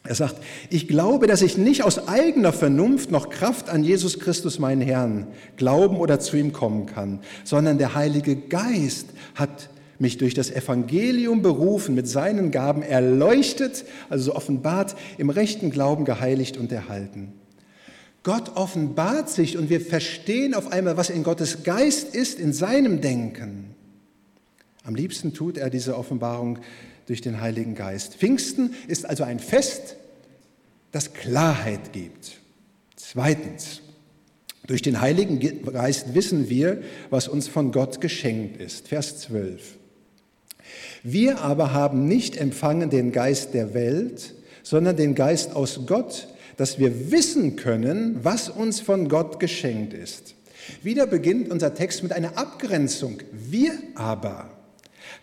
er 0.08 0.16
sagt, 0.16 0.36
ich 0.70 0.88
glaube, 0.88 1.28
dass 1.28 1.42
ich 1.42 1.58
nicht 1.58 1.84
aus 1.84 2.08
eigener 2.08 2.54
Vernunft 2.54 3.12
noch 3.12 3.30
Kraft 3.30 3.70
an 3.70 3.84
Jesus 3.84 4.20
Christus, 4.20 4.60
meinen 4.60 4.82
Herrn, 4.82 5.28
glauben 5.58 5.98
oder 5.98 6.20
zu 6.20 6.38
ihm 6.38 6.54
kommen 6.54 6.86
kann, 6.86 7.20
sondern 7.44 7.78
der 7.78 7.96
Heilige 7.96 8.36
Geist 8.36 9.08
hat 9.34 9.70
mich 9.98 10.18
durch 10.18 10.34
das 10.34 10.52
Evangelium 10.52 11.42
berufen, 11.42 11.96
mit 11.96 12.08
seinen 12.08 12.52
Gaben 12.52 12.82
erleuchtet, 12.82 13.86
also 14.10 14.36
offenbart, 14.36 14.96
im 15.18 15.30
rechten 15.30 15.72
Glauben 15.72 16.06
geheiligt 16.06 16.58
und 16.58 16.72
erhalten. 16.72 17.34
Gott 18.24 18.56
offenbart 18.56 19.30
sich 19.30 19.58
und 19.58 19.70
wir 19.70 19.80
verstehen 19.82 20.54
auf 20.54 20.72
einmal, 20.72 20.98
was 20.98 21.10
in 21.10 21.24
Gottes 21.24 21.64
Geist 21.64 22.16
ist, 22.16 22.40
in 22.40 22.54
seinem 22.54 23.00
Denken. 23.02 23.76
Am 24.84 24.96
liebsten 24.96 25.34
tut 25.34 25.58
er 25.58 25.70
diese 25.70 25.98
Offenbarung 25.98 26.60
durch 27.08 27.22
den 27.22 27.42
Heiligen 27.42 27.76
Geist. 27.76 28.16
Pfingsten 28.16 28.74
ist 28.88 29.06
also 29.06 29.24
ein 29.24 29.40
Fest, 29.40 29.96
das 30.92 31.14
Klarheit 31.14 31.94
gibt. 31.94 32.40
Zweitens, 32.96 33.82
durch 34.68 34.82
den 34.82 35.02
Heiligen 35.02 35.40
Geist 35.40 36.16
wissen 36.16 36.50
wir, 36.50 36.82
was 37.10 37.28
uns 37.28 37.48
von 37.48 37.72
Gott 37.72 38.02
geschenkt 38.02 38.60
ist. 38.60 38.88
Vers 38.88 39.20
12. 39.20 39.76
Wir 41.04 41.42
aber 41.42 41.74
haben 41.74 42.08
nicht 42.08 42.38
empfangen 42.38 42.90
den 42.90 43.12
Geist 43.12 43.54
der 43.54 43.74
Welt, 43.74 44.34
sondern 44.64 44.98
den 44.98 45.14
Geist 45.14 45.56
aus 45.56 45.82
Gott, 45.86 46.28
dass 46.58 46.80
wir 46.80 47.12
wissen 47.12 47.56
können, 47.56 48.20
was 48.24 48.50
uns 48.50 48.80
von 48.80 49.08
Gott 49.08 49.40
geschenkt 49.40 49.94
ist. 49.94 50.34
Wieder 50.82 51.06
beginnt 51.06 51.52
unser 51.52 51.76
Text 51.76 52.02
mit 52.02 52.12
einer 52.12 52.38
Abgrenzung. 52.38 53.20
Wir 53.32 53.74
aber. 53.94 54.50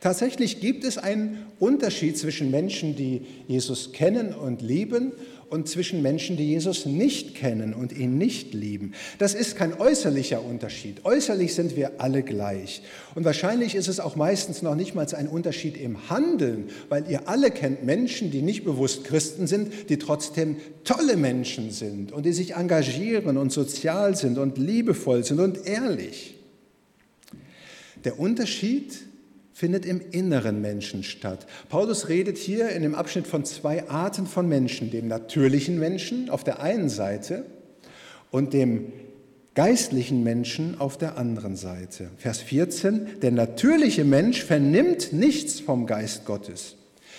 Tatsächlich 0.02 0.59
gibt 0.59 0.82
es 0.82 0.99
einen 0.99 1.47
Unterschied 1.61 2.18
zwischen 2.18 2.50
Menschen, 2.50 2.97
die 2.97 3.23
Jesus 3.47 3.92
kennen 3.92 4.35
und 4.35 4.61
lieben 4.61 5.12
und 5.49 5.68
zwischen 5.68 6.02
Menschen, 6.02 6.37
die 6.37 6.49
Jesus 6.49 6.87
nicht 6.87 7.37
kennen 7.37 7.73
und 7.73 7.92
ihn 7.92 8.18
nicht 8.18 8.52
lieben. 8.52 8.94
Das 9.21 9.32
ist 9.35 9.54
kein 9.54 9.78
äußerlicher 9.78 10.44
Unterschied. 10.44 11.04
Äußerlich 11.04 11.54
sind 11.54 11.76
wir 11.76 12.00
alle 12.00 12.25
gleich. 12.25 12.82
Und 13.14 13.25
wahrscheinlich 13.25 13.76
ist 13.76 13.87
es 13.87 14.00
auch 14.00 14.16
meistens 14.16 14.61
noch 14.61 14.75
nicht 14.75 14.97
mal 14.97 15.06
ein 15.14 15.28
Unterschied 15.28 15.76
im 15.76 16.11
Handeln, 16.11 16.71
weil 16.88 17.09
ihr 17.09 17.28
alle 17.28 17.52
kennt 17.52 17.85
Menschen, 17.85 18.32
die 18.32 18.42
nicht 18.42 18.64
bewusst 18.64 19.04
Christen 19.04 19.47
sind, 19.47 19.88
die 19.88 19.99
trotzdem 19.99 20.56
tolle 20.82 21.16
Menschen 21.16 21.71
sind 21.71 22.11
und 22.11 22.26
die 22.26 22.32
sich 22.32 22.54
engagieren 22.56 23.37
und 23.37 23.52
sozial 23.52 24.16
sind 24.16 24.37
und 24.38 24.59
liebevoll 24.59 25.23
sind 25.23 25.38
und 25.38 25.64
ehrlich. 25.64 26.35
Der 28.04 28.18
Unterschied 28.18 28.90
ist, 28.90 29.12
findet 29.52 29.85
im 29.85 30.00
inneren 30.11 30.61
Menschen 30.61 31.02
statt. 31.02 31.47
Paulus 31.68 32.09
redet 32.09 32.38
hier 32.38 32.71
in 32.71 32.82
dem 32.82 32.94
Abschnitt 32.94 33.26
von 33.26 33.44
zwei 33.44 33.88
Arten 33.88 34.26
von 34.26 34.49
Menschen, 34.49 34.90
dem 34.90 35.09
natürlichen 35.09 35.78
Menschen 35.78 36.30
auf 36.30 36.44
der 36.44 36.61
einen 36.61 36.88
Seite 36.88 37.44
und 38.30 38.52
dem 38.52 38.92
geistlichen 39.54 40.23
Menschen 40.23 40.80
auf 40.80 40.97
der 40.97 41.18
anderen 41.18 41.56
Seite. 41.56 42.09
Vers 42.16 42.38
14, 42.40 43.21
der 43.21 43.32
natürliche 43.32 44.04
Mensch 44.04 44.42
vernimmt 44.42 45.12
nichts 45.12 45.61
vom 45.61 45.87
Geist 45.87 46.25
Gottes. 46.25 46.76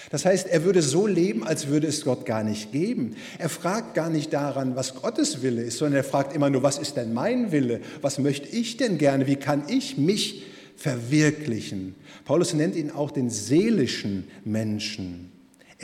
Das 0.10 0.26
heißt, 0.26 0.48
er 0.48 0.64
würde 0.64 0.82
so 0.82 1.08
leben, 1.08 1.44
als 1.44 1.68
würde 1.68 1.88
es 1.88 2.04
Gott 2.04 2.26
gar 2.26 2.44
nicht 2.44 2.72
geben. 2.72 3.16
Er 3.40 3.50
fragt 3.50 3.94
gar 3.94 4.10
nicht 4.10 4.34
daran, 4.34 4.76
was 4.76 4.96
Gottes 4.96 5.42
Wille 5.42 5.64
ist, 5.64 5.78
sondern 5.78 5.98
er 5.98 6.04
fragt 6.04 6.36
immer 6.36 6.50
nur, 6.50 6.62
was 6.62 6.78
ist 6.78 6.98
denn 6.98 7.14
mein 7.14 7.52
Wille? 7.52 7.80
Was 8.02 8.20
möchte 8.20 8.48
ich 8.50 8.78
denn 8.78 8.98
gerne? 8.98 9.28
Wie 9.28 9.38
kann 9.38 9.64
ich 9.70 9.98
mich 9.98 10.44
verwirklichen. 10.76 11.96
Paulus 12.26 12.54
nennt 12.54 12.76
ihn 12.76 12.92
auch 12.92 13.12
den 13.12 13.30
seelischen 13.30 14.28
Menschen. 14.44 15.32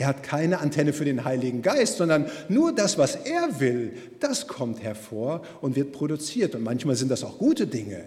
Er 0.00 0.06
hat 0.06 0.22
keine 0.22 0.60
Antenne 0.60 0.94
für 0.94 1.04
den 1.04 1.24
Heiligen 1.24 1.60
Geist, 1.60 1.98
sondern 1.98 2.30
nur 2.48 2.74
das, 2.74 2.96
was 2.96 3.16
er 3.16 3.60
will, 3.60 3.92
das 4.18 4.46
kommt 4.46 4.82
hervor 4.82 5.42
und 5.60 5.76
wird 5.76 5.92
produziert. 5.92 6.54
Und 6.54 6.62
manchmal 6.62 6.96
sind 6.96 7.10
das 7.10 7.22
auch 7.22 7.36
gute 7.36 7.66
Dinge, 7.66 8.04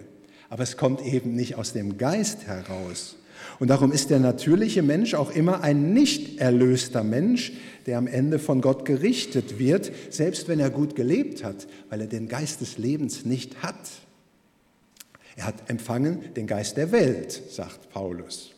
aber 0.50 0.64
es 0.64 0.76
kommt 0.76 1.04
eben 1.06 1.36
nicht 1.36 1.54
aus 1.54 1.72
dem 1.72 1.96
Geist 1.96 2.46
heraus. 2.46 3.16
Und 3.60 3.68
darum 3.68 3.92
ist 3.92 4.10
der 4.10 4.18
natürliche 4.18 4.82
Mensch 4.82 5.14
auch 5.14 5.30
immer 5.30 5.62
ein 5.62 5.92
nicht 5.92 6.40
erlöster 6.40 7.04
Mensch, 7.04 7.52
der 7.86 7.98
am 7.98 8.06
Ende 8.06 8.38
von 8.38 8.60
Gott 8.60 8.84
gerichtet 8.84 9.58
wird, 9.58 9.92
selbst 10.10 10.48
wenn 10.48 10.58
er 10.58 10.70
gut 10.70 10.96
gelebt 10.96 11.44
hat, 11.44 11.68
weil 11.90 12.00
er 12.00 12.06
den 12.06 12.28
Geist 12.28 12.60
des 12.60 12.78
Lebens 12.78 13.24
nicht 13.24 13.62
hat. 13.62 13.78
Er 15.36 15.46
hat 15.46 15.68
empfangen 15.68 16.34
den 16.34 16.46
Geist 16.46 16.76
der 16.76 16.92
Welt, 16.92 17.42
sagt 17.50 17.90
Paulus. 17.90 18.54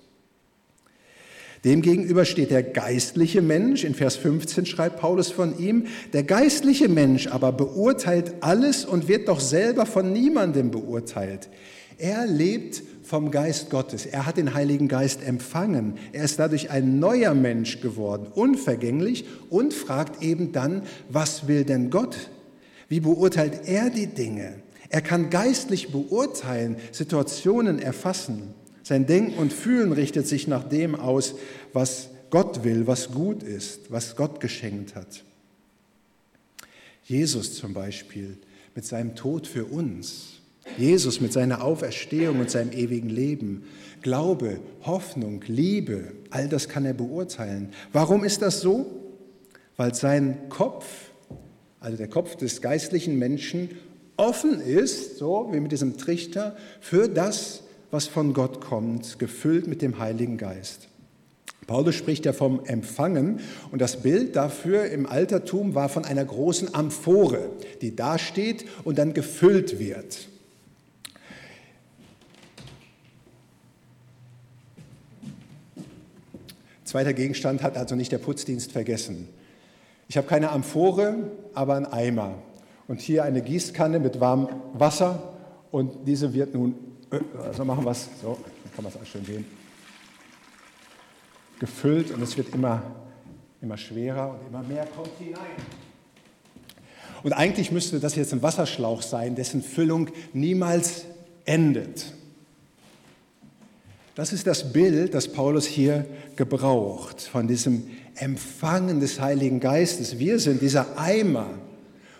Demgegenüber 1.64 2.24
steht 2.24 2.52
der 2.52 2.62
geistliche 2.62 3.42
Mensch. 3.42 3.82
In 3.82 3.94
Vers 3.94 4.16
15 4.16 4.66
schreibt 4.66 5.00
Paulus 5.00 5.30
von 5.30 5.58
ihm, 5.58 5.86
der 6.12 6.22
geistliche 6.22 6.88
Mensch 6.88 7.26
aber 7.26 7.50
beurteilt 7.50 8.34
alles 8.40 8.84
und 8.84 9.08
wird 9.08 9.28
doch 9.28 9.40
selber 9.40 9.86
von 9.86 10.12
niemandem 10.12 10.70
beurteilt. 10.70 11.48
Er 11.98 12.26
lebt 12.26 12.82
vom 13.02 13.30
Geist 13.30 13.70
Gottes. 13.70 14.04
Er 14.04 14.26
hat 14.26 14.36
den 14.36 14.52
Heiligen 14.52 14.86
Geist 14.86 15.26
empfangen. 15.26 15.94
Er 16.12 16.24
ist 16.24 16.38
dadurch 16.38 16.70
ein 16.70 16.98
neuer 16.98 17.34
Mensch 17.34 17.80
geworden, 17.80 18.26
unvergänglich 18.34 19.24
und 19.48 19.72
fragt 19.72 20.22
eben 20.22 20.52
dann, 20.52 20.82
was 21.08 21.48
will 21.48 21.64
denn 21.64 21.90
Gott? 21.90 22.30
Wie 22.88 23.00
beurteilt 23.00 23.62
er 23.66 23.90
die 23.90 24.06
Dinge? 24.06 24.65
Er 24.88 25.00
kann 25.00 25.30
geistlich 25.30 25.90
beurteilen, 25.90 26.76
Situationen 26.92 27.78
erfassen. 27.78 28.54
Sein 28.82 29.06
Denken 29.06 29.38
und 29.38 29.52
Fühlen 29.52 29.92
richtet 29.92 30.26
sich 30.28 30.46
nach 30.46 30.64
dem 30.64 30.94
aus, 30.94 31.34
was 31.72 32.10
Gott 32.30 32.64
will, 32.64 32.86
was 32.86 33.10
gut 33.10 33.42
ist, 33.42 33.90
was 33.90 34.16
Gott 34.16 34.40
geschenkt 34.40 34.94
hat. 34.94 35.24
Jesus 37.04 37.54
zum 37.54 37.72
Beispiel 37.72 38.36
mit 38.74 38.84
seinem 38.84 39.14
Tod 39.14 39.46
für 39.46 39.64
uns, 39.64 40.40
Jesus 40.76 41.20
mit 41.20 41.32
seiner 41.32 41.62
Auferstehung 41.62 42.40
und 42.40 42.50
seinem 42.50 42.72
ewigen 42.72 43.08
Leben, 43.08 43.64
Glaube, 44.02 44.60
Hoffnung, 44.82 45.42
Liebe, 45.46 46.12
all 46.30 46.48
das 46.48 46.68
kann 46.68 46.84
er 46.84 46.94
beurteilen. 46.94 47.70
Warum 47.92 48.24
ist 48.24 48.42
das 48.42 48.60
so? 48.60 48.86
Weil 49.76 49.94
sein 49.94 50.48
Kopf, 50.48 50.86
also 51.80 51.96
der 51.96 52.08
Kopf 52.08 52.36
des 52.36 52.60
geistlichen 52.60 53.18
Menschen, 53.18 53.70
offen 54.16 54.60
ist, 54.60 55.18
so 55.18 55.48
wie 55.52 55.60
mit 55.60 55.72
diesem 55.72 55.96
Trichter, 55.96 56.56
für 56.80 57.08
das, 57.08 57.62
was 57.90 58.06
von 58.06 58.32
Gott 58.32 58.60
kommt, 58.60 59.18
gefüllt 59.18 59.66
mit 59.66 59.82
dem 59.82 59.98
Heiligen 59.98 60.38
Geist. 60.38 60.88
Paulus 61.66 61.96
spricht 61.96 62.24
ja 62.24 62.32
vom 62.32 62.64
Empfangen 62.64 63.40
und 63.72 63.80
das 63.80 64.02
Bild 64.02 64.36
dafür 64.36 64.86
im 64.86 65.06
Altertum 65.06 65.74
war 65.74 65.88
von 65.88 66.04
einer 66.04 66.24
großen 66.24 66.74
Amphore, 66.74 67.50
die 67.82 67.96
dasteht 67.96 68.66
und 68.84 68.98
dann 68.98 69.14
gefüllt 69.14 69.80
wird. 69.80 70.28
Zweiter 76.84 77.12
Gegenstand 77.12 77.62
hat 77.62 77.76
also 77.76 77.96
nicht 77.96 78.12
der 78.12 78.18
Putzdienst 78.18 78.70
vergessen. 78.70 79.28
Ich 80.08 80.16
habe 80.16 80.28
keine 80.28 80.50
Amphore, 80.50 81.32
aber 81.52 81.74
einen 81.74 81.86
Eimer 81.86 82.38
und 82.88 83.00
hier 83.00 83.24
eine 83.24 83.42
Gießkanne 83.42 83.98
mit 83.98 84.20
warmem 84.20 84.48
Wasser 84.74 85.34
und 85.70 86.06
diese 86.06 86.32
wird 86.32 86.54
nun, 86.54 86.74
äh, 87.10 87.18
also 87.44 87.64
machen 87.64 87.84
wir 87.84 87.90
es, 87.90 88.08
so, 88.22 88.38
dann 88.64 88.72
kann 88.74 88.84
man 88.84 88.92
es 88.92 89.00
auch 89.00 89.06
schön 89.06 89.24
sehen, 89.24 89.44
gefüllt 91.58 92.10
und 92.10 92.22
es 92.22 92.36
wird 92.36 92.54
immer, 92.54 92.82
immer 93.60 93.76
schwerer 93.76 94.30
und 94.30 94.48
immer 94.48 94.62
mehr 94.62 94.86
kommt 94.86 95.10
hinein. 95.18 95.40
Und 97.22 97.32
eigentlich 97.32 97.72
müsste 97.72 97.98
das 97.98 98.14
jetzt 98.14 98.32
ein 98.32 98.42
Wasserschlauch 98.42 99.02
sein, 99.02 99.34
dessen 99.34 99.62
Füllung 99.62 100.10
niemals 100.32 101.04
endet. 101.44 102.12
Das 104.14 104.32
ist 104.32 104.46
das 104.46 104.72
Bild, 104.72 105.12
das 105.12 105.28
Paulus 105.28 105.66
hier 105.66 106.06
gebraucht 106.36 107.20
von 107.20 107.48
diesem 107.48 107.90
Empfangen 108.14 109.00
des 109.00 109.20
Heiligen 109.20 109.60
Geistes. 109.60 110.18
Wir 110.18 110.38
sind 110.38 110.62
dieser 110.62 110.98
Eimer, 110.98 111.50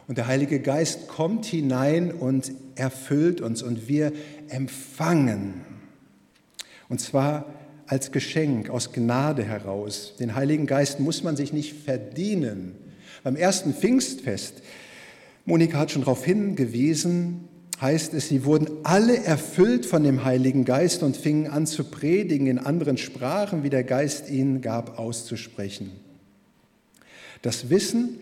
und 0.08 0.18
der 0.18 0.26
Heilige 0.26 0.60
Geist 0.60 1.08
kommt 1.08 1.46
hinein 1.46 2.12
und 2.12 2.52
erfüllt 2.75 3.40
uns 3.40 3.62
und 3.62 3.88
wir 3.88 4.12
empfangen. 4.48 5.62
Und 6.88 7.00
zwar 7.00 7.46
als 7.86 8.12
Geschenk, 8.12 8.70
aus 8.70 8.92
Gnade 8.92 9.44
heraus. 9.44 10.14
Den 10.18 10.34
Heiligen 10.34 10.66
Geist 10.66 11.00
muss 11.00 11.22
man 11.22 11.36
sich 11.36 11.52
nicht 11.52 11.75
verdienen. 11.75 12.75
Beim 13.22 13.36
ersten 13.36 13.75
Pfingstfest, 13.75 14.62
Monika 15.44 15.78
hat 15.78 15.90
schon 15.90 16.02
darauf 16.02 16.25
hingewiesen, 16.25 17.48
heißt 17.80 18.14
es, 18.14 18.28
sie 18.28 18.44
wurden 18.44 18.68
alle 18.84 19.22
erfüllt 19.25 19.86
von 19.86 20.02
dem 20.02 20.25
Heiligen 20.25 20.64
Geist 20.64 21.02
und 21.02 21.16
fingen 21.16 21.48
an 21.48 21.66
zu 21.66 21.84
predigen 21.84 22.46
in 22.46 22.58
anderen 22.58 22.96
Sprachen, 22.96 23.62
wie 23.62 23.70
der 23.70 23.84
Geist 23.84 24.30
ihnen 24.30 24.60
gab, 24.62 24.98
auszusprechen. 24.98 25.92
Das 27.42 27.70
Wissen, 27.70 28.18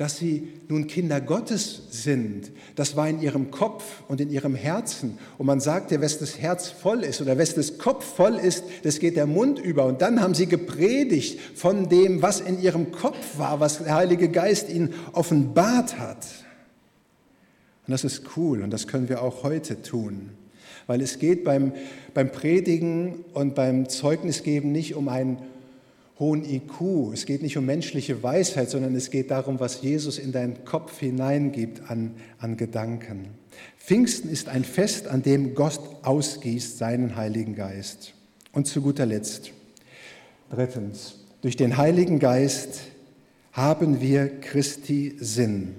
dass 0.00 0.16
sie 0.16 0.48
nun 0.66 0.86
Kinder 0.86 1.20
Gottes 1.20 1.82
sind, 1.90 2.52
das 2.74 2.96
war 2.96 3.06
in 3.06 3.20
ihrem 3.20 3.50
Kopf 3.50 3.84
und 4.08 4.18
in 4.22 4.30
ihrem 4.30 4.54
Herzen. 4.54 5.18
Und 5.36 5.44
man 5.44 5.60
sagte, 5.60 6.00
wes 6.00 6.18
das 6.18 6.38
Herz 6.38 6.70
voll 6.70 7.00
ist 7.00 7.20
oder 7.20 7.36
wes 7.36 7.54
das 7.54 7.76
Kopf 7.76 8.16
voll 8.16 8.36
ist, 8.36 8.64
das 8.82 8.98
geht 8.98 9.16
der 9.16 9.26
Mund 9.26 9.58
über. 9.58 9.84
Und 9.84 10.00
dann 10.00 10.22
haben 10.22 10.32
sie 10.32 10.46
gepredigt 10.46 11.38
von 11.54 11.90
dem, 11.90 12.22
was 12.22 12.40
in 12.40 12.62
ihrem 12.62 12.92
Kopf 12.92 13.36
war, 13.36 13.60
was 13.60 13.84
der 13.84 13.94
Heilige 13.94 14.30
Geist 14.30 14.70
ihnen 14.70 14.94
offenbart 15.12 15.98
hat. 15.98 16.26
Und 17.86 17.92
das 17.92 18.02
ist 18.02 18.22
cool 18.38 18.62
und 18.62 18.70
das 18.70 18.86
können 18.86 19.10
wir 19.10 19.20
auch 19.20 19.42
heute 19.42 19.82
tun. 19.82 20.30
Weil 20.86 21.02
es 21.02 21.18
geht 21.18 21.44
beim, 21.44 21.74
beim 22.14 22.32
Predigen 22.32 23.22
und 23.34 23.54
beim 23.54 23.86
Zeugnisgeben 23.90 24.72
nicht 24.72 24.94
um 24.94 25.10
ein 25.10 25.42
hohen 26.20 26.44
IQ. 26.44 27.12
Es 27.12 27.24
geht 27.24 27.42
nicht 27.42 27.56
um 27.56 27.64
menschliche 27.64 28.22
Weisheit, 28.22 28.70
sondern 28.70 28.94
es 28.94 29.10
geht 29.10 29.30
darum, 29.30 29.58
was 29.58 29.80
Jesus 29.80 30.18
in 30.18 30.30
deinen 30.30 30.64
Kopf 30.64 31.00
hineingibt 31.00 31.90
an, 31.90 32.14
an 32.38 32.58
Gedanken. 32.58 33.30
Pfingsten 33.78 34.30
ist 34.30 34.48
ein 34.48 34.62
Fest, 34.62 35.08
an 35.08 35.22
dem 35.22 35.54
Gott 35.54 35.80
ausgießt 36.02 36.78
seinen 36.78 37.16
Heiligen 37.16 37.56
Geist. 37.56 38.12
Und 38.52 38.66
zu 38.66 38.82
guter 38.82 39.06
Letzt, 39.06 39.52
drittens, 40.50 41.16
durch 41.40 41.56
den 41.56 41.78
Heiligen 41.78 42.18
Geist 42.18 42.82
haben 43.52 44.00
wir 44.00 44.40
Christi 44.40 45.16
Sinn. 45.18 45.74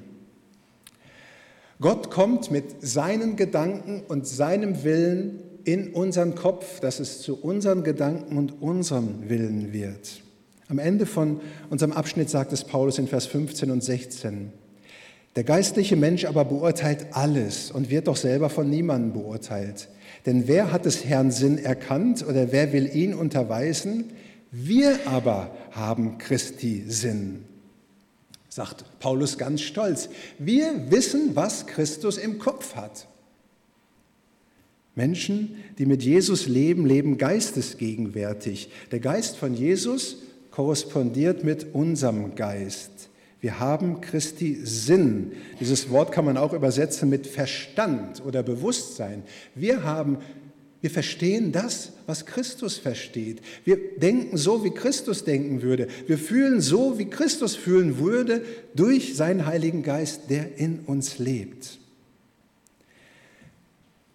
Gott 1.80 2.10
kommt 2.10 2.52
mit 2.52 2.82
seinen 2.82 3.36
Gedanken 3.36 4.04
und 4.08 4.28
seinem 4.28 4.84
Willen 4.84 5.40
in 5.64 5.94
unseren 5.94 6.36
Kopf, 6.36 6.80
dass 6.80 7.00
es 7.00 7.22
zu 7.22 7.36
unseren 7.36 7.84
Gedanken 7.84 8.38
und 8.38 8.62
unserem 8.62 9.30
Willen 9.30 9.74
wird. 9.74 10.22
Am 10.72 10.80
Ende 10.80 11.06
von 11.06 11.42
unserem 11.70 11.92
Abschnitt 11.92 12.30
sagt 12.30 12.54
es 12.54 12.64
Paulus 12.64 12.98
in 12.98 13.06
Vers 13.06 13.26
15 13.26 13.72
und 13.72 13.84
16. 13.84 14.54
Der 15.36 15.44
geistliche 15.44 15.98
Mensch 15.98 16.24
aber 16.24 16.46
beurteilt 16.46 17.08
alles 17.12 17.72
und 17.72 17.90
wird 17.90 18.08
doch 18.08 18.16
selber 18.16 18.50
von 18.50 18.70
niemandem 18.70 19.12
beurteilt. 19.12 19.90
Denn 20.26 20.48
wer 20.48 20.72
hat 20.72 20.86
des 20.86 21.04
Herrn 21.04 21.30
Sinn 21.30 21.58
erkannt 21.58 22.26
oder 22.26 22.54
wer 22.54 22.72
will 22.72 22.90
ihn 22.96 23.14
unterweisen? 23.14 24.14
Wir 24.50 24.98
aber 25.08 25.52
haben 25.72 26.18
Christi 26.20 26.86
Sinn, 26.88 27.44
sagt 28.48 28.86
Paulus 29.00 29.38
ganz 29.38 29.60
stolz. 29.60 30.08
Wir 30.40 30.90
wissen, 30.90 31.32
was 31.36 31.68
Christus 31.68 32.18
im 32.18 32.40
Kopf 32.40 32.76
hat. 32.76 33.10
Menschen, 34.96 35.58
die 35.80 35.86
mit 35.86 36.02
Jesus 36.02 36.48
leben, 36.48 36.86
leben 36.86 37.18
geistesgegenwärtig. 37.18 38.70
Der 38.92 39.02
Geist 39.02 39.36
von 39.36 39.54
Jesus 39.54 40.20
korrespondiert 40.52 41.44
mit 41.44 41.74
unserem 41.74 42.36
Geist. 42.36 42.92
Wir 43.40 43.60
haben 43.60 44.02
Christi 44.02 44.60
Sinn. 44.64 45.32
Dieses 45.60 45.90
Wort 45.90 46.12
kann 46.12 46.26
man 46.26 46.38
auch 46.38 46.54
übersetzen 46.54 47.10
mit 47.10 47.26
Verstand 47.26 48.24
oder 48.24 48.44
Bewusstsein. 48.44 49.24
Wir 49.56 49.84
haben 49.84 50.20
wir 50.82 50.90
verstehen 50.90 51.52
das, 51.52 51.94
was 52.08 52.26
Christus 52.26 52.78
versteht. 52.78 53.42
Wir 53.64 53.78
denken 53.98 54.36
so, 54.36 54.64
wie 54.64 54.72
Christus 54.72 55.24
denken 55.24 55.62
würde. 55.62 55.88
Wir 56.08 56.18
fühlen 56.18 56.60
so, 56.60 56.98
wie 56.98 57.06
Christus 57.06 57.56
fühlen 57.56 58.00
würde, 58.00 58.44
durch 58.76 59.16
seinen 59.16 59.46
Heiligen 59.46 59.84
Geist, 59.84 60.32
der 60.32 60.58
in 60.58 60.80
uns 60.88 61.20
lebt. 61.20 61.81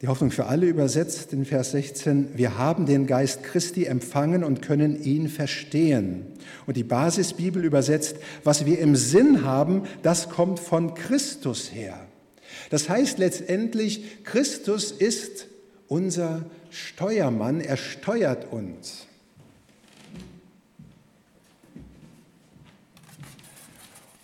Die 0.02 0.09
Hoffnung 0.09 0.30
für 0.30 0.44
alle 0.46 0.66
übersetzt 0.66 1.32
in 1.32 1.46
Vers 1.46 1.70
16, 1.70 2.37
wir 2.37 2.59
haben 2.59 2.85
den 2.85 3.06
Geist 3.06 3.42
Christi 3.42 3.87
empfangen 3.87 4.44
und 4.44 4.61
können 4.61 5.02
ihn 5.02 5.28
verstehen. 5.28 6.26
Und 6.66 6.76
die 6.76 6.85
Basisbibel 6.85 7.64
übersetzt, 7.64 8.16
was 8.44 8.66
wir 8.66 8.78
im 8.78 8.94
Sinn 8.94 9.42
haben, 9.42 9.85
das 10.02 10.28
kommt 10.28 10.61
von 10.61 10.92
Christus 10.94 11.72
her. 11.72 11.98
Das 12.68 12.90
heißt 12.90 13.16
letztendlich, 13.18 14.22
Christus 14.24 14.92
ist 14.92 15.46
unser 15.88 16.44
Steuermann, 16.68 17.62
er 17.62 17.78
steuert 17.78 18.52
uns. 18.52 19.06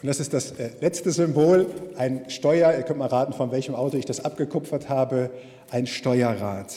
Und 0.02 0.08
das 0.08 0.18
ist 0.18 0.34
das 0.34 0.50
äh, 0.52 0.70
letzte 0.80 1.12
Symbol, 1.12 1.66
ein 1.96 2.28
Steuer, 2.28 2.74
ihr 2.76 2.82
könnt 2.82 2.98
mal 2.98 3.06
raten, 3.06 3.32
von 3.32 3.52
welchem 3.52 3.76
Auto 3.76 3.96
ich 3.96 4.04
das 4.04 4.24
abgekupfert 4.24 4.88
habe, 4.88 5.30
ein 5.72 5.86
Steuerrad. 5.86 6.74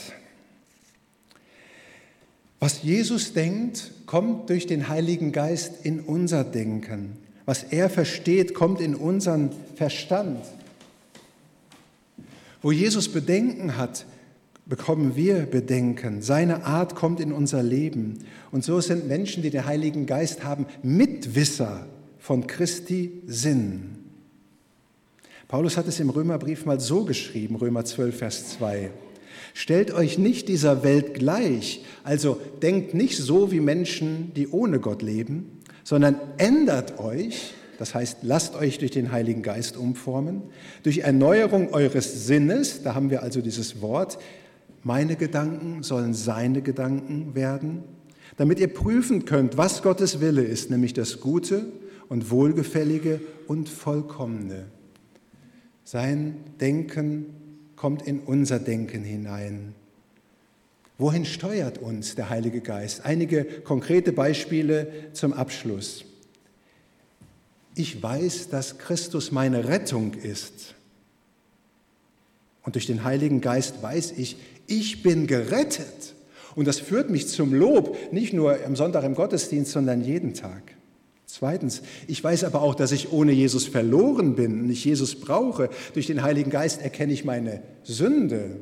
Was 2.58 2.82
Jesus 2.82 3.34
denkt, 3.34 3.92
kommt 4.06 4.48
durch 4.48 4.66
den 4.66 4.88
Heiligen 4.88 5.32
Geist 5.32 5.84
in 5.84 6.00
unser 6.00 6.44
Denken. 6.44 7.18
Was 7.44 7.62
er 7.62 7.90
versteht, 7.90 8.54
kommt 8.54 8.80
in 8.80 8.94
unseren 8.94 9.50
Verstand. 9.74 10.40
Wo 12.62 12.72
Jesus 12.72 13.12
Bedenken 13.12 13.76
hat, 13.76 14.06
bekommen 14.64 15.14
wir 15.14 15.46
Bedenken. 15.46 16.22
Seine 16.22 16.64
Art 16.64 16.94
kommt 16.94 17.20
in 17.20 17.32
unser 17.32 17.62
Leben. 17.62 18.24
Und 18.50 18.64
so 18.64 18.80
sind 18.80 19.06
Menschen, 19.06 19.42
die 19.42 19.50
den 19.50 19.66
Heiligen 19.66 20.06
Geist 20.06 20.42
haben, 20.42 20.66
Mitwisser 20.82 21.86
von 22.18 22.46
Christi 22.46 23.22
Sinn. 23.26 24.05
Paulus 25.48 25.76
hat 25.76 25.86
es 25.86 26.00
im 26.00 26.10
Römerbrief 26.10 26.66
mal 26.66 26.80
so 26.80 27.04
geschrieben, 27.04 27.54
Römer 27.54 27.84
12, 27.84 28.18
Vers 28.18 28.48
2. 28.58 28.90
Stellt 29.54 29.92
euch 29.92 30.18
nicht 30.18 30.48
dieser 30.48 30.82
Welt 30.82 31.14
gleich, 31.14 31.84
also 32.02 32.40
denkt 32.62 32.94
nicht 32.94 33.16
so 33.16 33.52
wie 33.52 33.60
Menschen, 33.60 34.32
die 34.34 34.48
ohne 34.48 34.80
Gott 34.80 35.02
leben, 35.02 35.60
sondern 35.84 36.16
ändert 36.36 36.98
euch, 36.98 37.54
das 37.78 37.94
heißt, 37.94 38.18
lasst 38.22 38.56
euch 38.56 38.78
durch 38.78 38.90
den 38.90 39.12
Heiligen 39.12 39.42
Geist 39.42 39.76
umformen, 39.76 40.42
durch 40.82 40.98
Erneuerung 40.98 41.72
eures 41.72 42.26
Sinnes, 42.26 42.82
da 42.82 42.96
haben 42.96 43.10
wir 43.10 43.22
also 43.22 43.40
dieses 43.40 43.80
Wort, 43.80 44.18
meine 44.82 45.14
Gedanken 45.14 45.84
sollen 45.84 46.12
seine 46.12 46.60
Gedanken 46.60 47.36
werden, 47.36 47.84
damit 48.36 48.58
ihr 48.58 48.68
prüfen 48.74 49.26
könnt, 49.26 49.56
was 49.56 49.82
Gottes 49.82 50.20
Wille 50.20 50.42
ist, 50.42 50.70
nämlich 50.70 50.92
das 50.92 51.20
Gute 51.20 51.66
und 52.08 52.32
Wohlgefällige 52.32 53.20
und 53.46 53.68
Vollkommene. 53.68 54.75
Sein 55.86 56.42
Denken 56.60 57.26
kommt 57.76 58.02
in 58.02 58.18
unser 58.18 58.58
Denken 58.58 59.04
hinein. 59.04 59.72
Wohin 60.98 61.24
steuert 61.24 61.78
uns 61.78 62.16
der 62.16 62.28
Heilige 62.28 62.60
Geist? 62.60 63.04
Einige 63.04 63.44
konkrete 63.44 64.12
Beispiele 64.12 65.12
zum 65.12 65.32
Abschluss. 65.32 66.04
Ich 67.76 68.02
weiß, 68.02 68.48
dass 68.48 68.78
Christus 68.78 69.30
meine 69.30 69.68
Rettung 69.68 70.14
ist. 70.14 70.74
Und 72.64 72.74
durch 72.74 72.86
den 72.86 73.04
Heiligen 73.04 73.40
Geist 73.40 73.80
weiß 73.80 74.14
ich, 74.16 74.38
ich 74.66 75.04
bin 75.04 75.28
gerettet. 75.28 76.16
Und 76.56 76.66
das 76.66 76.80
führt 76.80 77.10
mich 77.10 77.28
zum 77.28 77.54
Lob, 77.54 77.96
nicht 78.12 78.32
nur 78.32 78.58
am 78.64 78.74
Sonntag 78.74 79.04
im 79.04 79.14
Gottesdienst, 79.14 79.70
sondern 79.70 80.02
jeden 80.02 80.34
Tag. 80.34 80.75
Zweitens, 81.38 81.82
ich 82.06 82.24
weiß 82.24 82.44
aber 82.44 82.62
auch, 82.62 82.74
dass 82.74 82.92
ich 82.92 83.12
ohne 83.12 83.32
Jesus 83.32 83.66
verloren 83.66 84.36
bin 84.36 84.58
und 84.62 84.70
ich 84.70 84.82
Jesus 84.86 85.20
brauche. 85.20 85.68
Durch 85.92 86.06
den 86.06 86.22
Heiligen 86.22 86.50
Geist 86.50 86.80
erkenne 86.80 87.12
ich 87.12 87.26
meine 87.26 87.62
Sünde. 87.82 88.60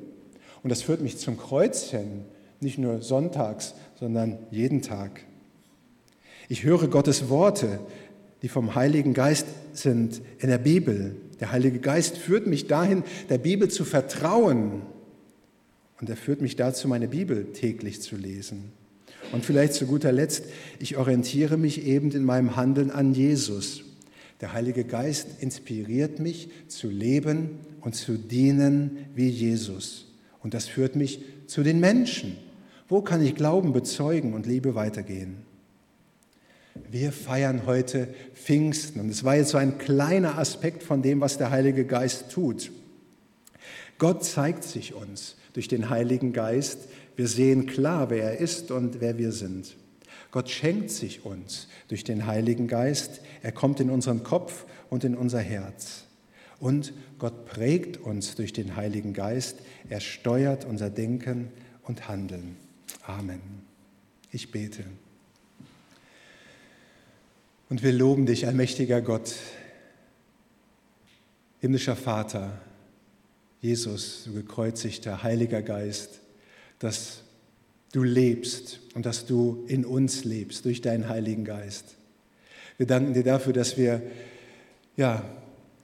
Und 0.65 0.71
das 0.71 0.83
führt 0.83 1.01
mich 1.01 1.17
zum 1.19 1.39
Kreuzchen, 1.39 2.25
nicht 2.59 2.79
nur 2.79 3.01
sonntags, 3.01 3.75
sondern 3.95 4.39
jeden 4.51 4.83
Tag. 4.83 5.21
Ich 6.49 6.65
höre 6.65 6.89
Gottes 6.89 7.29
Worte, 7.29 7.79
die 8.43 8.49
vom 8.49 8.75
Heiligen 8.75 9.15
Geist 9.15 9.47
sind 9.73 10.21
in 10.41 10.49
der 10.49 10.59
Bibel. 10.59 11.15
Der 11.39 11.53
Heilige 11.53 11.79
Geist 11.79 12.19
führt 12.19 12.49
mich 12.49 12.67
dahin, 12.67 13.05
der 13.29 13.39
Bibel 13.39 13.71
zu 13.71 13.85
vertrauen. 13.85 14.83
Und 16.01 16.11
er 16.11 16.17
führt 16.17 16.41
mich 16.41 16.57
dazu, 16.57 16.89
meine 16.89 17.07
Bibel 17.07 17.53
täglich 17.53 18.03
zu 18.03 18.17
lesen. 18.17 18.73
Und 19.35 19.45
vielleicht 19.45 19.75
zu 19.75 19.87
guter 19.87 20.13
Letzt, 20.13 20.45
ich 20.79 20.97
orientiere 20.97 21.57
mich 21.57 21.85
eben 21.85 22.13
in 22.13 22.23
meinem 22.23 22.55
Handeln 22.55 22.93
an 22.93 23.15
Jesus. 23.15 23.83
Der 24.41 24.53
Heilige 24.53 24.85
Geist 24.85 25.27
inspiriert 25.41 26.21
mich 26.21 26.51
zu 26.69 26.89
leben 26.89 27.59
und 27.81 27.97
zu 27.97 28.17
dienen 28.17 28.97
wie 29.13 29.29
Jesus. 29.29 30.07
Und 30.41 30.55
das 30.55 30.69
führt 30.69 30.95
mich 30.95 31.19
zu 31.49 31.65
den 31.65 31.81
Menschen. 31.81 32.37
Wo 32.89 33.03
kann 33.03 33.25
ich 33.25 33.35
Glauben 33.35 33.73
bezeugen 33.73 34.35
und 34.35 34.47
Liebe 34.47 34.77
weitergehen? 34.77 35.39
Wir 36.89 37.11
feiern 37.11 37.67
heute 37.67 38.07
Pfingsten 38.35 39.01
und 39.01 39.09
es 39.09 39.25
war 39.25 39.35
jetzt 39.35 39.51
so 39.51 39.59
ein 39.59 39.79
kleiner 39.79 40.39
Aspekt 40.39 40.85
von 40.85 41.03
dem, 41.03 41.21
was 41.21 41.39
der 41.39 41.51
Heilige 41.51 41.85
Geist 41.85 42.31
tut. 42.31 42.71
Gott 43.99 44.25
zeigt 44.25 44.63
sich 44.63 44.95
uns 44.95 45.35
durch 45.55 45.67
den 45.67 45.91
Heiligen 45.91 46.33
Geist 46.33 46.89
Wir 47.17 47.29
sehen 47.29 47.67
klar, 47.67 48.11
wer 48.11 48.25
er 48.25 48.39
ist 48.39 48.71
und 48.71 49.01
wer 49.01 49.19
wir 49.19 49.33
sind. 49.33 49.77
Gott 50.31 50.51
schenkt 50.51 50.91
sich 50.91 51.25
uns 51.25 51.69
durch 51.89 52.03
den 52.03 52.27
Heiligen 52.27 52.67
Geist. 52.67 53.21
Er 53.43 53.53
kommt 53.53 53.79
in 53.79 53.89
unseren 53.89 54.25
Kopf 54.25 54.65
und 54.91 55.05
in 55.05 55.17
unser 55.17 55.39
Herz. 55.39 56.05
Und 56.59 56.93
Gott 57.19 57.47
prägt 57.47 57.99
uns 57.99 58.35
durch 58.35 58.53
den 58.53 58.75
Heiligen 58.75 59.13
Geist. 59.13 59.59
Er 59.89 60.01
steuert 60.01 60.65
unser 60.65 60.91
Denken 60.91 61.49
und 61.83 62.09
Handeln. 62.09 62.57
Amen. 63.07 63.41
Ich 64.33 64.51
bete. 64.51 64.83
Und 67.69 67.83
wir 67.83 67.93
loben 67.93 68.27
dich, 68.27 68.47
allmächtiger 68.47 69.01
Gott, 69.01 69.35
himmlischer 71.61 71.97
Vater, 71.97 72.61
Jesus, 73.61 74.25
du 74.25 74.35
gekreuzigter 74.35 75.23
Heiliger 75.23 75.63
Geist, 75.63 76.21
dass 76.85 77.23
du 77.93 78.03
lebst 78.03 78.81
und 78.95 79.07
dass 79.07 79.25
du 79.25 79.65
in 79.69 79.87
uns 79.87 80.25
lebst 80.25 80.65
durch 80.67 80.83
deinen 80.83 81.09
Heiligen 81.09 81.45
Geist. 81.45 81.95
Wir 82.77 82.87
danken 82.87 83.15
dir 83.15 83.25
dafür, 83.25 83.53
dass 83.53 83.79
wir 83.79 84.03
ja, 84.97 85.25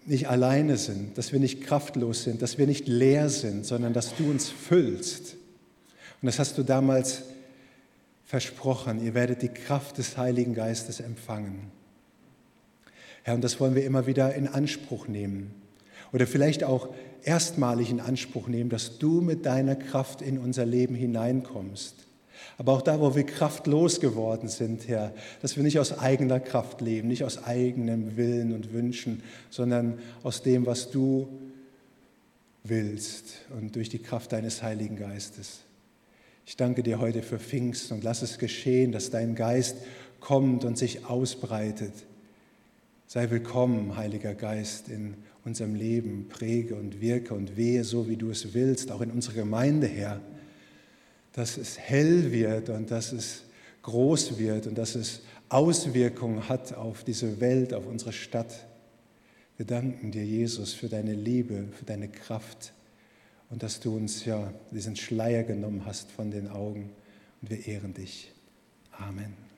nicht 0.07 0.29
alleine 0.29 0.77
sind, 0.77 1.17
dass 1.17 1.33
wir 1.33 1.41
nicht 1.41 1.63
kraftlos 1.63 2.25
sind, 2.25 2.43
dass 2.43 2.59
wir 2.59 2.67
nicht 2.67 2.87
leer 2.89 3.31
sind, 3.31 3.65
sondern 3.65 3.93
dass 3.93 4.15
du 4.17 4.29
uns 4.29 4.49
füllst. 4.49 5.37
Und 6.21 6.27
das 6.27 6.39
hast 6.39 6.59
du 6.59 6.63
damals 6.63 7.23
versprochen. 8.25 9.03
Ihr 9.03 9.15
werdet 9.15 9.43
die 9.43 9.49
Kraft 9.49 9.99
des 9.99 10.19
Heiligen 10.19 10.55
Geistes 10.55 11.01
empfangen. 11.01 11.71
Herr, 13.23 13.35
und 13.35 13.43
das 13.43 13.59
wollen 13.59 13.75
wir 13.75 13.85
immer 13.85 14.07
wieder 14.07 14.35
in 14.35 14.49
Anspruch 14.49 15.09
nehmen. 15.09 15.55
Oder 16.13 16.27
vielleicht 16.27 16.65
auch 16.65 16.89
erstmalig 17.23 17.91
in 17.91 18.01
Anspruch 18.01 18.49
nehmen, 18.49 18.71
dass 18.71 18.99
du 18.99 19.21
mit 19.21 19.47
deiner 19.47 19.77
Kraft 19.77 20.23
in 20.23 20.39
unser 20.39 20.67
Leben 20.67 20.95
hineinkommst. 20.95 21.95
Aber 22.59 22.73
auch 22.73 22.83
da, 22.83 23.01
wo 23.01 23.15
wir 23.15 23.25
kraftlos 23.25 24.01
geworden 24.01 24.49
sind, 24.49 24.89
Herr, 24.89 25.15
dass 25.41 25.57
wir 25.57 25.63
nicht 25.63 25.79
aus 25.79 25.99
eigener 25.99 26.41
Kraft 26.41 26.81
leben, 26.81 27.09
nicht 27.09 27.25
aus 27.25 27.45
eigenem 27.45 28.17
Willen 28.17 28.53
und 28.53 28.73
Wünschen, 28.73 29.23
sondern 29.51 29.99
aus 30.23 30.43
dem, 30.43 30.67
was 30.67 30.91
du 30.91 31.29
willst 32.65 33.47
und 33.59 33.77
durch 33.77 33.89
die 33.89 33.99
Kraft 33.99 34.33
deines 34.33 34.63
Heiligen 34.63 34.97
Geistes. 34.97 35.61
Ich 36.45 36.57
danke 36.57 36.83
dir 36.83 36.99
heute 36.99 37.23
für 37.23 37.39
Pfingst 37.39 37.93
und 37.93 38.05
lass 38.05 38.23
es 38.23 38.39
geschehen, 38.39 38.93
dass 38.93 39.11
dein 39.11 39.35
Geist 39.35 39.77
kommt 40.19 40.65
und 40.65 40.77
sich 40.77 41.07
ausbreitet. 41.07 41.93
Sei 43.13 43.29
willkommen, 43.29 43.97
Heiliger 43.97 44.37
Geist, 44.37 44.89
in 44.89 45.15
unserem 45.45 45.75
Leben 45.75 46.29
präge 46.29 46.77
und 46.77 47.01
wirke 47.01 47.35
und 47.35 47.57
wehe, 47.57 47.83
so 47.83 48.09
wie 48.09 48.17
du 48.17 48.31
es 48.31 48.55
willst, 48.55 48.93
auch 48.93 49.01
in 49.01 49.11
unserer 49.11 49.35
Gemeinde, 49.35 49.89
Herr, 49.89 50.21
dass 51.33 51.57
es 51.57 51.77
hell 51.77 52.31
wird 52.31 52.69
und 52.69 52.93
dass 52.93 53.11
es 53.11 53.43
groß 53.83 54.39
wird 54.39 54.69
und 54.69 54.79
dass 54.79 54.95
es 54.95 55.23
Auswirkungen 55.49 56.49
hat 56.49 56.75
auf 56.75 57.03
diese 57.03 57.41
Welt, 57.41 57.75
auf 57.75 57.89
unsere 57.89 58.13
Stadt. 58.13 58.69
Wir 59.57 59.67
danken 59.67 60.13
dir, 60.13 60.25
Jesus, 60.25 60.73
für 60.73 60.89
deine 60.89 61.15
Liebe, 61.15 61.67
für 61.73 61.85
deine 61.85 62.07
Kraft 62.07 62.73
und 63.49 63.65
dass 63.65 63.81
du 63.81 63.97
uns 63.97 64.25
ja 64.25 64.55
diesen 64.71 64.95
Schleier 64.95 65.43
genommen 65.43 65.85
hast 65.85 66.13
von 66.13 66.31
den 66.31 66.47
Augen 66.47 66.93
und 67.43 67.51
wir 67.51 67.67
ehren 67.67 67.93
dich. 67.93 68.31
Amen. 68.93 69.50